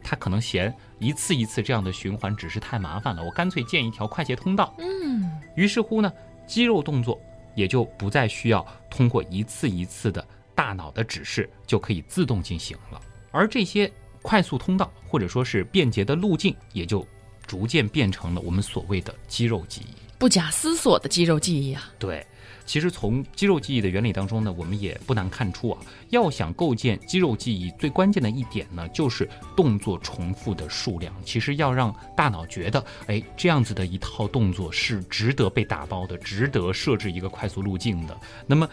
[0.03, 4.75] 他可能嫌一次一次这样的循环只是太麻烦了，我干脆建一条快捷通道。
[4.79, 6.13] 嗯，于是乎呢，
[6.47, 7.21] 肌肉动作
[7.55, 13.91] 也就不再需要通过一次一次的大脑的指示就可以自动进行了，而这些
[14.23, 17.07] 快速通道或者说是便捷的路径，也就
[17.47, 21.91] 逐渐变成了我们所谓的肌肉记忆，不假思索的肌肉记忆啊。
[21.99, 22.27] 对。
[22.71, 25.79] 其实从肌肉记忆的原理当中呢，我们也不难看出啊，
[26.11, 31.13] 要想构建肌肉记忆，最关键的一点呢，就是动作重复的数量。
[31.25, 38.17] 其实要让大脑觉得，哎，这样子的一套动作是值得被打包的，值得设置一个快速路径的。
[38.47, 38.69] 那么，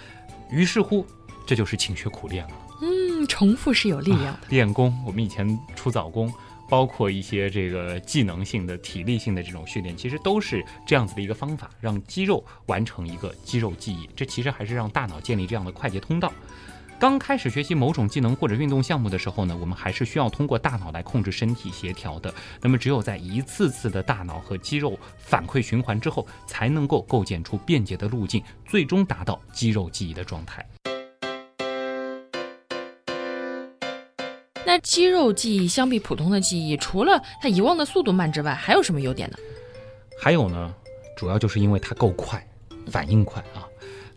[0.51, 1.03] 于是乎，
[1.47, 2.51] 这就是勤学苦练了。
[2.83, 4.41] 嗯，重复是有力量的。
[4.49, 6.31] 练功，我们以前出早功。
[6.69, 14.09] 包括一些这个技能性的、体力性的这种训练，其实都是这样子的一个方法，让肌肉完成一个肌肉记忆。
[14.15, 16.31] 这其实还是让大脑建立这样的快捷通道。
[16.99, 22.33] 刚开始学习某种技能或者运动项目的时候呢，我们还是需要通过大脑来控制身体协调的。
[22.59, 30.65] 那么，只有在一次次的大脑和肌肉反馈循环之后，才能够构建出便捷的路径，最终达到肌肉记忆的状态。
[34.67, 39.37] 那肌肉记忆相比普通的记忆，除了它遗忘的速度慢之外，还有什么优点呢？
[40.19, 40.75] 还有呢，
[41.15, 42.45] 主要就是因为它够快，
[42.87, 43.63] 反应快啊。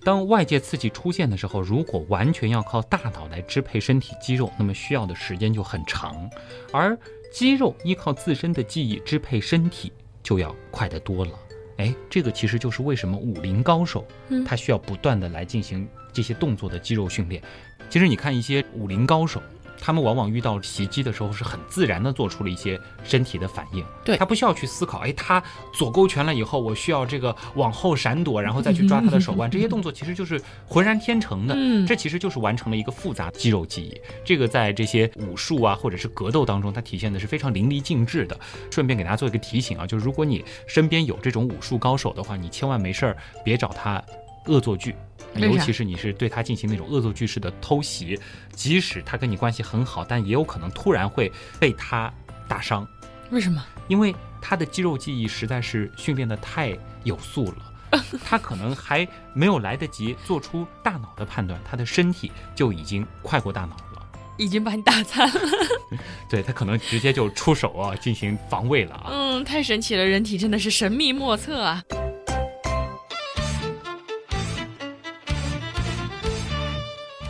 [0.03, 6.29] 当外界刺激出现的时候，如果完全要靠大脑来支配身体肌肉，那么需要的时间就很长；
[6.73, 6.99] 而
[7.33, 11.31] 肌肉依靠自身的记忆支配身体，就要快得多了。
[11.77, 14.05] 哎，这个其实就是为什么武林高手，
[14.45, 17.41] 他需要不断的来进行这些动作的肌肉训练。
[17.89, 19.41] 其实你看一些武林高手。
[19.81, 23.85] 他们往往遇到袭击的时候，是很自然的做出了一些身体的反应。
[24.05, 31.55] 对他不需要去思考，哎，他左勾拳了以后，我需要这个往后闪躲，然后再去抓他的手腕，这些动作其实就是浑然天成的。
[31.57, 34.01] 嗯，这其实就是完成了一个复杂肌肉记忆。
[34.25, 38.39] 这个在这些武术啊，或者是格斗当中，它体现的是非常淋漓尽致的。
[38.71, 44.03] 顺便给大家做一个提醒啊，就是如果你身边有这种武术高手的话，你千万没事儿别找他
[44.47, 44.95] 恶作剧。
[45.37, 48.19] 尤其是你是对他进行那种恶作剧式的偷袭，
[48.53, 52.13] 即使他跟你关系很好，但也有可能突然会被他
[52.49, 52.87] 打伤。
[53.31, 53.65] 为什么？
[53.89, 64.07] 因为他的肌肉记忆实在是训练的太有素了， 他可能还没有来得及做出大脑的判断，他的身体就已经快过大脑了，
[64.37, 65.41] 已经把你打残了。
[66.29, 69.11] 对他可能直接就出手啊，进行防卫了啊。
[69.13, 71.83] 嗯，太神奇了，人体真的是神秘莫测啊。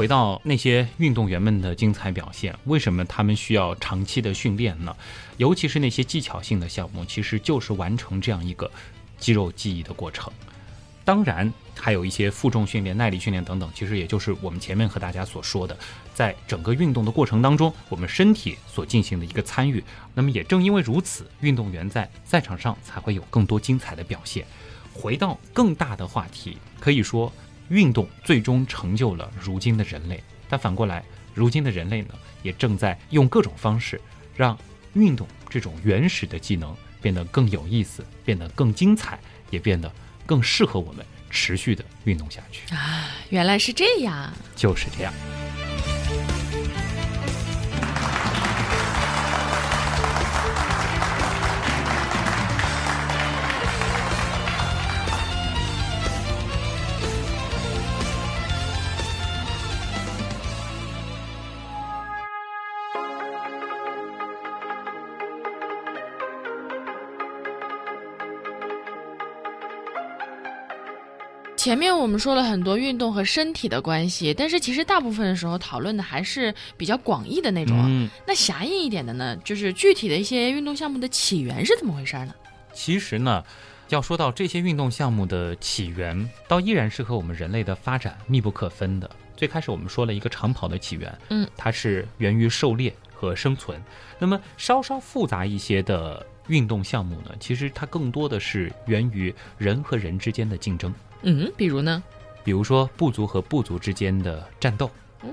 [0.01, 4.97] 回到那些运动员们的精彩表现，为什么他们需要长期的训练呢？
[5.37, 8.71] 尤其是那些技巧性的项目，其实就是完成这样一个
[9.19, 10.33] 肌肉记忆的过程。
[11.05, 15.77] 当然，还有一些负重训练、耐力训练等等，其实也就是我们前面和大家所说的，
[16.15, 19.85] 在整个运动的过程当中，我们身体所进行的一个参与。
[20.15, 24.47] 那么也正因为如此，运动员在赛场上才会有更多精彩的表现。
[24.95, 27.31] 回到更大的话题，可以说。
[27.71, 31.03] 运动最终成就了如今的人类，但反过来，
[31.33, 34.01] 如今的人类呢，也正在用各种方式
[34.37, 34.59] 让
[34.93, 39.19] 运动这种原始的技能变得更有意思，变得更精彩，
[39.51, 39.91] 也变得
[40.27, 43.09] 更适合我们持续的运动下去啊！
[43.31, 45.15] 原来是这样，就是这样。
[71.61, 77.79] 前面我们说了很多运动和身体的关系，但是其实大部分的时候讨论的还是比较广义的那种。
[77.87, 82.35] 嗯，那狭义一点的呢，就是具体的一些运动项目的起源是怎么回事呢？
[82.73, 83.45] 其实呢，
[83.91, 89.11] 要说到这些运动项目的起源，倒依然是和我们人类的发展密不可分的。
[89.37, 93.79] 最开始我们说了一个长跑的起源，嗯，它是源于狩猎和生存。
[94.19, 100.91] 那么稍稍复杂一些的运动项目呢，其实它更多的是源于人和人之间的竞争。
[101.23, 102.03] 嗯，比如呢？
[102.43, 104.91] 比如说部族和部族之间的战斗，
[105.23, 105.31] 嗯，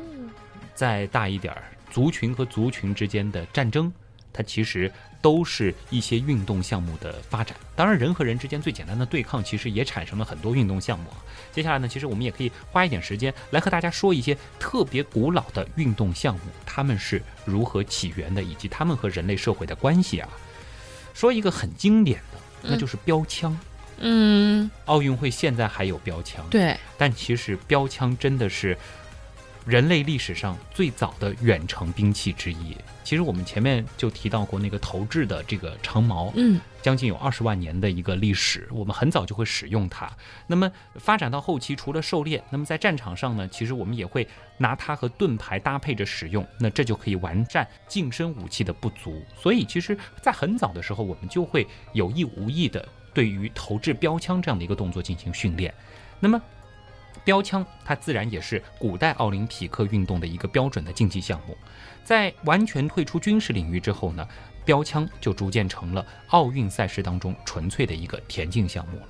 [0.75, 3.91] 再大一点儿，族群和族群之间的战争，
[4.33, 7.55] 它其实都是一些运动项目的发展。
[7.75, 11.05] 当然，人和人之间最简单的对抗，其实也产生了很多运动项目。
[11.53, 20.29] 接下来呢，其实我们也可以花一点时间来和大家说一些特别古老的运动项目，他们是如何起源的，以及他们和人类社会的关系啊。
[21.13, 23.51] 说一个很经典的，那就是标枪。
[23.53, 23.66] 嗯，
[24.86, 28.78] 奥运会现在还有标枪，对，但其实标枪真的是
[29.66, 32.76] 人类历史上最早的远程兵器之一。
[33.04, 40.12] 其实我们前面就提到过那个投掷的这个长矛，嗯，将近有二十万年的一个历史，我们很早就会使用它。
[40.45, 44.28] 那么发展到后期，除了狩猎，那么在战场上呢，其实我们也会
[44.58, 49.24] 拿它和盾牌搭配着使用，那这就可以完善近身武器的不足。
[49.41, 52.86] 所以其实，在很早的时候，我们就会有意无意的。
[53.18, 55.74] 对于投掷标枪这样的一个动作进行训练，
[56.20, 56.39] 那么
[57.24, 61.57] 标枪它自然也是古代奥林匹克运动的一个标准的竞技项目。
[62.03, 64.28] 在完全退出军事领域之后呢，
[64.63, 69.07] 标枪就逐渐成了奥运赛事当中纯粹的一个田径项目了。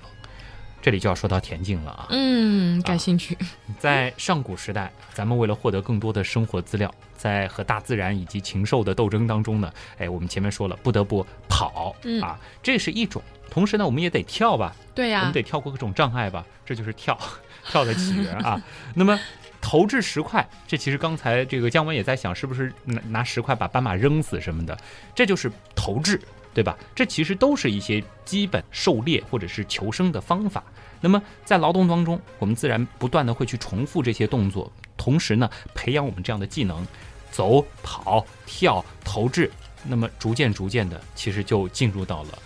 [0.82, 3.38] 这里就要说到田径了啊，嗯，感兴趣。
[3.78, 13.22] 在上古时代，咱们为了获得更多的生活资料，在和大自然以及禽兽的斗争当中呢，哎，我们前面说了，不得不跑啊，这是一种。
[13.50, 17.18] 同时呢，我们也得跳吧，对呀，我们得跳过各种障碍吧，这就是跳，
[17.70, 18.62] 跳的起源啊。
[18.93, 19.20] 那么，
[19.60, 24.78] 投掷石块，这其实刚才这个姜文也在想，是不是拿拿石块把斑马扔死什么的，
[25.16, 26.22] 这就是投掷，
[26.54, 26.78] 对吧？
[26.93, 30.64] 这其实都是一些基本狩猎或者是求生的方法。
[31.00, 36.86] 那么在劳动当中，我们自然不断的会去重复这些动作，同时呢，培养我们这样的技能，
[37.32, 39.52] 走、跑、跳、投掷，
[39.84, 42.39] 那么逐渐逐渐的，其实就进入到了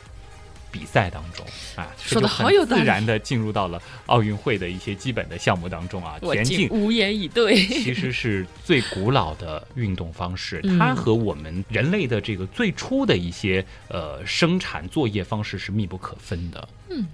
[0.71, 1.45] 比赛当中
[1.75, 7.55] 啊，说的好有自然的进入到了奥运会的一些基本的项目当中啊，我田径无言以对。
[7.67, 16.69] 其实是最古老的运动方式，嗯它和我们人类的这个最初的一些呃生产作业方式是密不可分的。
[16.89, 17.05] 嗯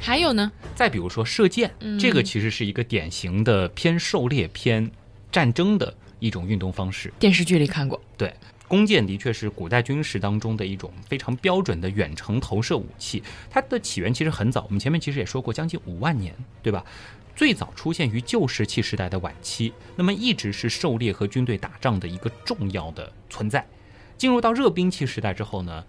[0.00, 0.52] 还有呢？
[0.76, 4.88] 再比如说射箭，嗯这个其实是一个典型的偏狩猎、偏
[5.32, 7.12] 战争的一种运动方式。
[7.18, 8.00] 电视剧里看过。
[8.16, 8.34] 对，
[8.66, 13.22] 弓箭的确是古代军事当中的一种非常标准的远程投射武器。
[13.50, 16.84] 它的起源其实很早，我们前面其实也说过，将近五万年，对吧？
[17.34, 23.66] 最早出现于旧石器时代的晚期，那么一直是狩猎和军队打仗的一个重要的存在。
[24.16, 25.84] 进入到热兵器时代之后呢，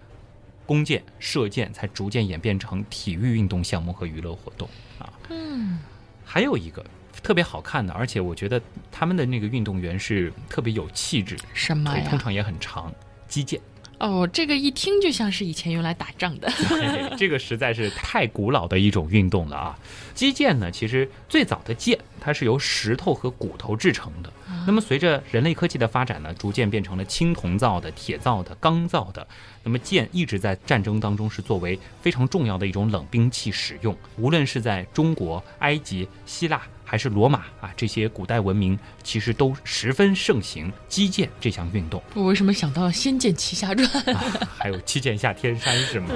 [0.66, 4.68] 弓箭、射箭才逐渐演变成体育运动项目和娱乐活动
[4.98, 5.10] 啊。
[5.30, 5.78] 嗯，
[6.22, 6.84] 还有一个
[7.22, 8.60] 特别好看的，而且我觉得
[8.90, 12.00] 他们的那个运动员是特别有气质，什么呀？
[12.00, 12.92] 腿通常也很长，
[13.28, 13.60] 击剑。
[13.98, 16.48] 哦，这个一听就像是以前用来打仗的。
[16.48, 19.78] 嘿 这个实在是太古老的一种运动了啊！
[20.14, 24.32] 击剑呢，其实最早的剑它是由石头和骨头制成的。
[24.68, 29.26] 那么随着人类科技的发展呢，逐渐变成了青铜造的、铁造的、钢造的。
[29.64, 33.96] 那么剑一直在战争当中是作为非常重要的一种冷兵器使用。
[34.16, 42.02] 无论是在中国、埃及、希腊还是罗马啊这些古代文明，其实都十分盛行击剑这项运动。
[42.14, 46.08] 我为什么想到《仙剑奇侠传》啊，还有七剑下天山是吗？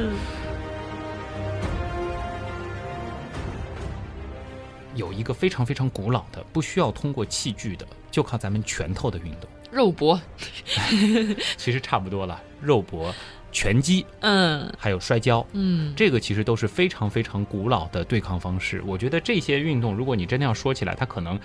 [4.95, 10.19] 有一个非常非常古老的，不需要通过器具的，就靠咱们拳头的运动，肉搏？
[11.59, 12.43] 其实差不多了。
[12.63, 13.15] 肉搏、
[13.53, 18.83] 拳击，嗯还有摔跤，嗯，这个其实都是非常非常古老的对抗方式。
[18.87, 21.39] 我觉得这些运动，如果你真的要说起来，它可能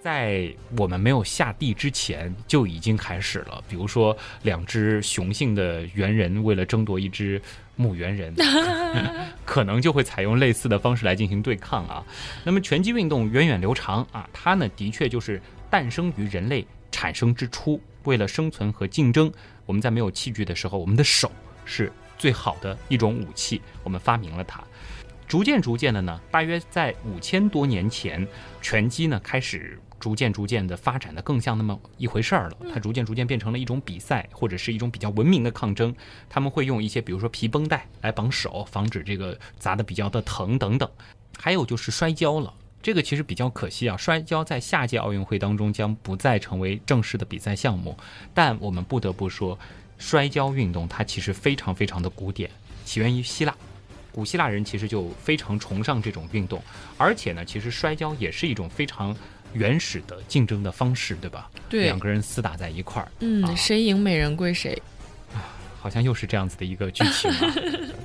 [0.00, 3.62] 在我们没有下地之前就已经开始了。
[3.68, 7.40] 比如说，两只雄性的猿人为了争夺一只
[7.76, 8.34] 母猿人，
[9.44, 12.04] 可能就会采用类似的方式来进行对抗啊。
[12.44, 19.30] 那么拳击运动源远流长啊，它呢的确就是诞生于人类产生之初，为了生存和竞争，
[19.70, 21.30] 我们在没有器具的时候，我们的手
[21.64, 24.60] 是最好的一种武器，我们发明了它。
[25.28, 28.26] 逐渐逐渐的呢，大约在五千多年前，
[28.60, 32.56] 拳击呢开始逐渐逐渐的发展的更像那么一回事儿了。
[32.74, 35.94] 它逐渐逐渐变成了一种比赛，或者是一种比较文明的抗争。
[36.28, 40.90] 他们会用一些比如说皮绷带来绑手，防止这个砸的比较的疼等等。
[41.38, 42.52] 还有就是摔跤了。
[42.82, 47.96] 这个其实比较可惜啊，摔跤在下届奥运会当中将不再成为正式的比赛项目，
[48.32, 49.58] 但我们不得不说，
[49.98, 52.50] 摔跤运动它其实非常非常的古典，
[52.84, 53.54] 起源于希腊。
[54.12, 56.60] 古希腊人其实就非常崇尚这种运动，
[56.96, 59.16] 而且呢，其实摔跤也是一种非常
[59.52, 61.50] 原始的竞争的方式，对吧？
[61.68, 64.80] 对两，个人厮打在一块儿，啊嗯，谁赢美人归谁。
[65.80, 67.54] 好像又是这样子的一个剧情啊。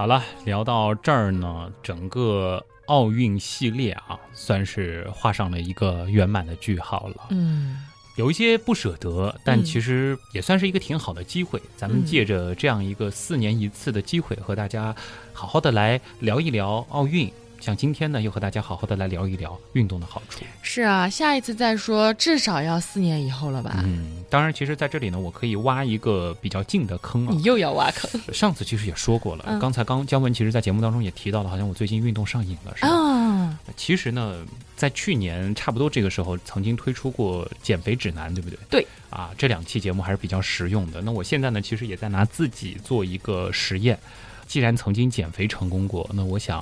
[0.00, 7.26] 好了，聊到这儿呢，整个奥运系列啊，算是画上了一个圆满的句号了。
[7.28, 7.84] 嗯，
[8.16, 11.60] 有一些不舍得，但嗯其实也算是一个挺好的机会。
[11.76, 14.96] 咱们嗯借着这样一个四年一次的机会，和大家
[15.34, 17.30] 好好的来聊一聊奥运。
[17.60, 20.42] 像今天呢，又和大家好好的来聊一聊运动的好处。
[20.62, 23.82] 是啊，下一次再说，至少要四年以后了吧？
[23.84, 27.42] 嗯，当然，其实在这里呢，我可以挖一个比较近的坑啊你。
[27.42, 32.88] 又要挖坑 上次其实也说过了，嗯刚才刚姜文其实在节目当中也提到了，好像我最近运动上瘾了，是吧？
[32.90, 33.58] 啊？
[33.76, 34.42] 其实呢，
[34.74, 38.58] 在去年差不多这个时候，曾经推出过减肥指南，对不对？
[38.70, 38.86] 对。
[39.10, 41.02] 啊，这两期节目还是比较实用的。
[41.02, 43.98] 那我现在呢，其实也在拿自己做一个实验。
[44.46, 46.60] 既然曾经减肥成功过，那我想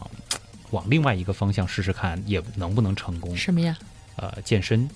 [0.71, 3.37] 往另外一个方向试试看，也能不能成功。
[3.37, 3.77] 什么呀？
[4.17, 4.89] 呃，健身。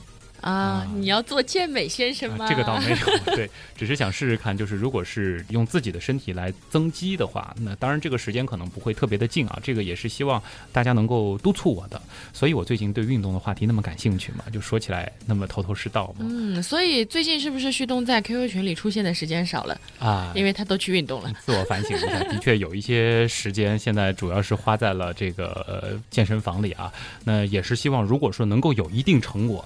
[0.42, 2.46] 啊，你要做健美先生吗？
[2.48, 2.96] 这个倒没有，
[3.34, 9.58] 对，只是想试试看，就是如果是用自己的身体来增肌的话，那当然这个时间可能不会特别的近啊。
[9.62, 16.26] 这个也是希望大家能够督促我的，所以我最近对运动的话题那么感兴趣嘛，就说起来那么头头是道嘛。
[16.28, 20.32] 嗯，所以最近是不是旭东在 QQ 群里出现的时间少了啊？
[20.34, 21.32] 因为他都去运动了。
[21.46, 26.92] 自我反省一下， 的确有一些时间现在主要是花在了这个呃健身房里啊。
[27.22, 29.64] 那也是希望，如果说能够有一定成果。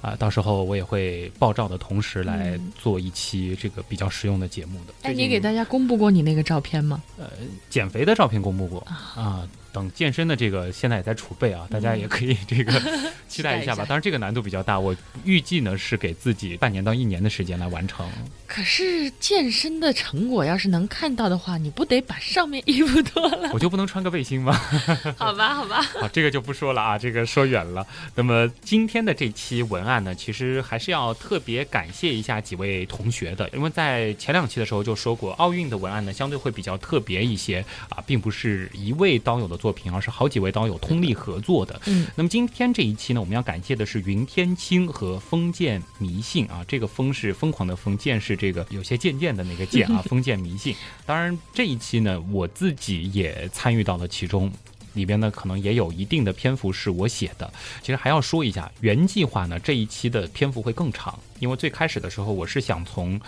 [0.00, 4.94] 啊，到时候我也会爆照的同时来做一期这个比较实用的节目的。
[5.02, 7.02] 哎，你给大家公布过你那个照片吗？
[7.18, 7.30] 呃，
[7.68, 8.80] 减肥的照片公布过
[9.14, 9.48] 啊。
[9.72, 12.72] 等健身的这个现在也在储备啊，大家也可以这个
[13.28, 13.84] 期待一下吧。
[13.88, 14.94] 当然这个难度比较大，我
[15.24, 18.08] 预计呢是给自己半年到一年的时间来完成。
[18.46, 23.50] 可是健身的成果要是能看到的话，你不得把上面衣服脱了？
[23.52, 24.52] 我就不能穿个背心吗？
[25.16, 25.80] 好吧，好吧。
[26.00, 27.86] 好，这个就不说了啊，这个说远了。
[28.16, 39.59] 那么今天的这期文案呢，其实还是要特别感谢一下几位同学的，因为在前两期的时候就说过，奥运的文案呢相对会比较特别一些啊，并不是一位当有的。
[39.60, 41.80] 作品，而是好几位导友通力合作的。
[41.86, 46.64] 嗯，那么今天这一期呢，我们要感谢的是云天青和封建迷信啊。
[46.66, 50.02] 这个封是疯狂的封，建是这个有些渐渐的那个渐啊。
[50.08, 50.74] 封建迷信。
[51.04, 54.50] 当然这一期呢，我自己也参与到了其中，
[54.94, 57.52] 里边呢可能也有一定的篇幅是我写的。
[57.80, 63.20] 其实还要说一下，原计划呢这一期的篇幅会更长，因为最开始的时候我是想从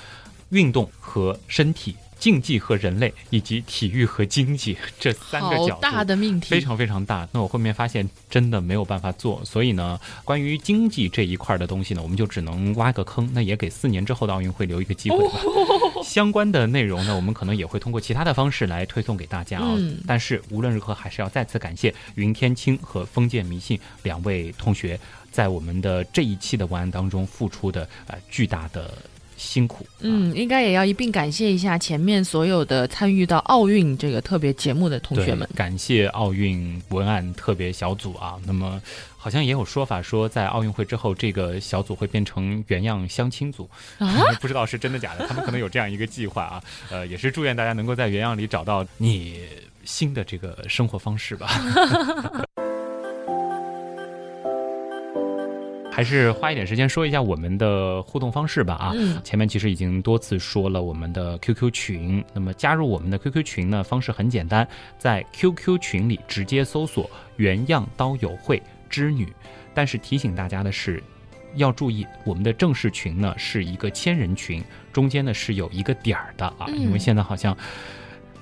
[0.53, 1.97] 运动和身体。
[2.23, 7.29] 竞技和人类，以及体育和经济这三个角度，大的命题非常非常大。
[7.33, 13.29] 那我后面发现真的没有办法做，所以呢，关于经济这一块的东西呢，我们就只能挖个坑。
[13.35, 15.41] 那也给四年之后的奥运会留一个机会吧。
[16.05, 19.77] 相关的内容呢，我们可能也会通过其他的方式来推送给大家啊。
[20.07, 24.97] 但是无论如何，还是要再次感谢云天青和封建迷信两位同学
[25.33, 28.95] 在我们的这一期的文案当中付出的呃巨大的。
[29.43, 35.49] 辛苦，嗯，应该也要一并感谢一下前面所有的参与到奥运这个特别节目的同学们。
[35.57, 38.37] 感谢奥运文案特别小组啊。
[38.47, 38.81] 那么，
[39.17, 43.69] 好像也有说法说，在奥运会之后，这个小组会变成原样相亲组
[43.99, 45.27] 啊， 不知道是真的假的。
[45.27, 46.63] 他们可能有这样一个计划啊。
[46.89, 49.41] 呃，也是祝愿大家能够在原样里找到你
[49.85, 51.49] 新的这个生活方式吧。
[55.93, 64.67] 还是花一点时间说一下我们的互动方式吧啊，前面其实已经多次说了我们的 QQ 群，那么加入我们的 QQ 群呢方式很简单，
[64.99, 69.31] 在 QQ 群里直接搜索“原样刀友会织女”，
[69.75, 71.03] 但是提醒大家的是，
[71.57, 74.65] 要注意我们的正式群呢是一个千人群，
[74.95, 77.55] 中间呢是有一个点儿的啊，因为现在好像。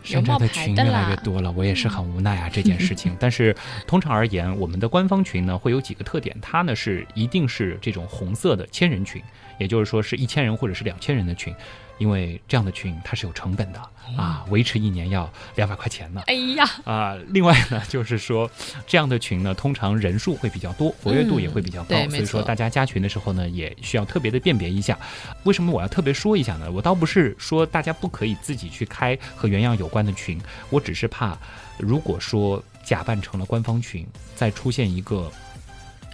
[0.02, 3.16] 山寨的群越来越多了，我也是很无奈啊这件事情。
[3.20, 3.54] 但是
[3.86, 9.22] 通常而言，我们的官方群呢会有几个特点，它呢是一定是这种红色的千人群，
[9.60, 11.54] 也就是说是一千人或者是两千人的群。
[11.98, 13.78] 因为这样的群它是有成本的
[14.16, 16.22] 啊，维持一年要两百块钱呢。
[16.28, 17.14] 哎呀啊！
[17.28, 18.50] 另外呢，就是说
[18.86, 24.98] 这样的群呢，通常人数会比较多，活跃度也会比较高，所以说大家加群的时候呢，也需要特别的辨别一下。
[25.42, 26.70] 为什么我要特别说一下呢？
[26.72, 30.40] 我倒不是说大家不可以自己去开和原样有关的群，
[30.70, 31.36] 我只是怕，
[31.76, 35.30] 如果说假扮成了官方群，再出现一个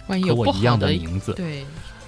[0.05, 1.65] 和我一样的名字，对，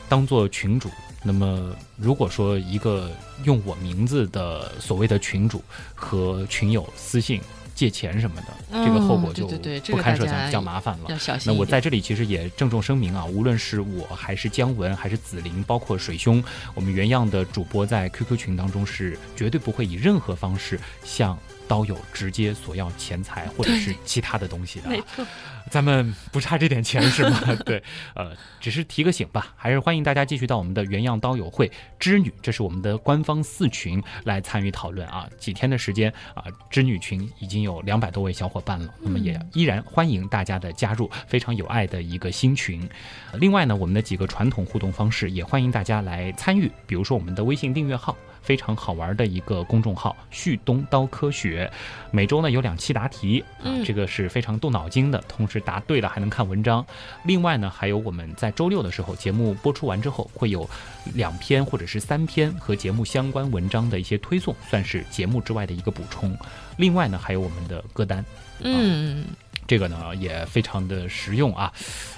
[0.10, 0.90] 当做群主。
[1.22, 3.12] 那么，如果说一个
[3.44, 5.62] 用我名字的所谓的群主
[5.94, 7.42] 和群友私信
[7.76, 9.48] 借钱什么的，这个后果就
[9.88, 11.20] 不堪设想，比较麻烦了。
[11.46, 16.44] 那我在这里其实也郑重声明啊，无论是我还是姜文，还是紫菱，包括水兄，
[16.74, 24.90] 我们原样的主播在 QQ 群当中是绝对不会以任何方式向刀友直接索要钱财或者是其他的东西的。
[24.90, 25.26] 没错。
[25.70, 27.40] 咱们不差这点钱是吗？
[27.66, 27.82] 对，
[28.16, 35.30] 呃，只是提个醒吧，还是欢迎大家继续到我们的原样刀友会织女，这是我们的官方四群来参与讨论啊。
[35.38, 42.88] 几天的时间啊，织女群已经有两百多位小伙伴了，那么也依然欢迎大家的加入，非常有爱的一个新群。
[43.34, 48.18] 另外呢，我们的几个传统互动方式也欢迎大家来参与，比如说我们的微信订阅号。
[48.42, 51.72] 非常好玩的一个公众号“旭东刀科学”，
[52.12, 56.86] 每周呢有两期答题啊，这个是非常动脑筋的，同时答对了还能看文章。
[57.24, 60.70] 另外呢，还有我们在周六的时候节目播出完之后，会有
[61.14, 66.38] 两篇或者是三篇和节目相关文章的一些推送，算是节目之外的一个补充。
[66.78, 68.24] 另外呢，还有我们的歌单，
[68.62, 69.26] 嗯。
[69.70, 71.72] 这个呢也非常的实用啊，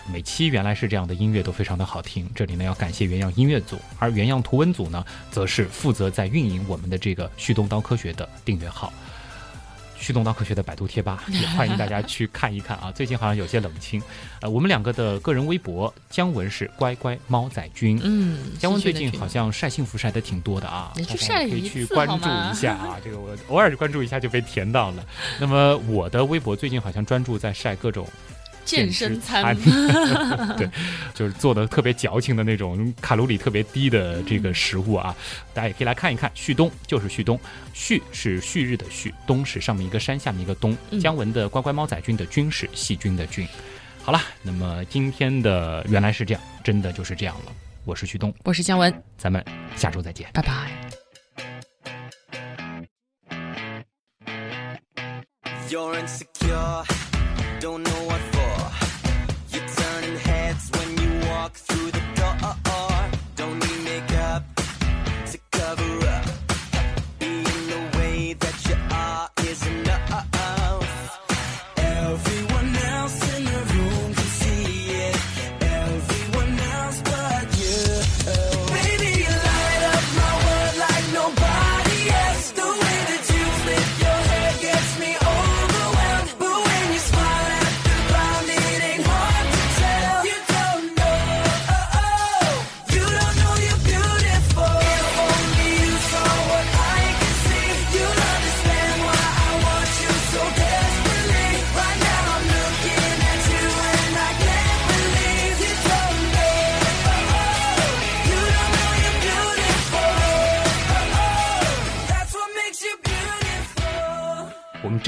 [0.09, 2.25] 每期原来是这样的音乐都非常的好听。
[2.33, 8.93] 这里呢要感谢原样音乐组，而原样图文组呢，则是负责在运营我们的这个旭东刀科学的订阅号。
[10.01, 12.91] 旭东刀科学的百度贴吧， 也欢迎大家去看一看啊。
[12.91, 14.01] 最近好像有些冷清，
[14.41, 22.97] 呃，我们两个的个人微博姜文是乖乖猫仔君，嗯，姜文最近好像晒幸福晒的挺多的啊，你去大家晒可以去关注一下啊。
[23.05, 25.05] 这个我偶尔关注一下就被甜到了。
[25.39, 28.07] 那么我的微博最近好像专注在晒各种
[28.72, 29.55] 健身餐，
[30.57, 30.69] 对，
[31.13, 35.15] 就是做的特别矫情的那种，卡路里特别低的这个食物啊，
[35.53, 36.32] 大家也可以来看一看。
[36.34, 37.39] 旭东就是旭东，
[37.74, 40.76] 旭是旭日的旭，东是上面一个山下面一个东。
[40.91, 43.45] 嗯姜文的乖乖猫仔君的君是细菌的菌。
[44.03, 47.51] 好了，那么今天的原来是这样，真的就是这样了。
[47.84, 49.43] 我是旭东，我是姜文，咱们
[49.76, 50.30] 下周再见。
[50.34, 50.72] 拜拜。
[55.69, 56.84] You're insecure,
[57.61, 58.19] don't know what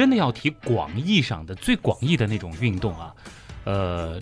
[0.03, 3.13] 真的要提广义上的最广义的那种运动啊，
[3.63, 4.19] 呃。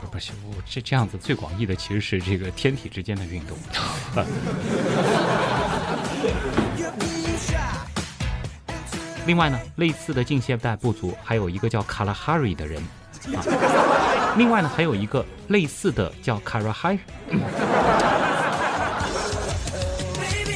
[0.00, 3.56] 不不是，我这这样子最广义的其实是这个天体之间的运动，
[9.24, 12.82] 另外呢，类似的近现代部族还有一个叫卡拉哈瑞的人
[13.36, 13.44] 啊。
[14.36, 17.38] 另外呢，还有一个类似的叫卡拉哈，Baby,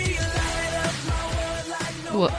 [0.09, 2.33] you light up my world like no 我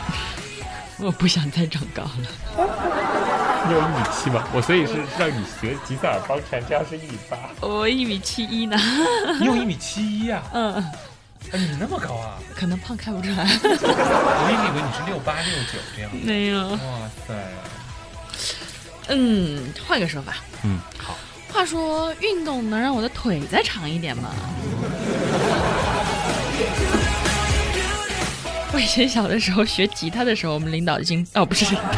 [1.00, 2.12] 我不想再长高了，
[3.68, 4.44] 你有一米七吗？
[4.54, 7.38] 我所以是让你学吉塞尔邦禅，这样是一米八。
[7.62, 8.78] 我一米七一呢，
[9.40, 10.42] 你有一米七一呀？
[10.54, 10.74] 嗯，
[11.52, 12.38] 哎，你那么高啊？
[12.56, 16.12] 可能胖看不出来，我一直以为你是六八六九这样。
[16.24, 16.78] 没有，哇
[17.28, 17.34] 塞！
[19.08, 20.34] 嗯，换个说法，
[20.64, 21.16] 嗯，好。
[21.52, 24.30] 话说运动能让我的腿再长一点吗？
[28.80, 31.92] 以前小的时候学吉他的时候，我们领导已经哦不是领导，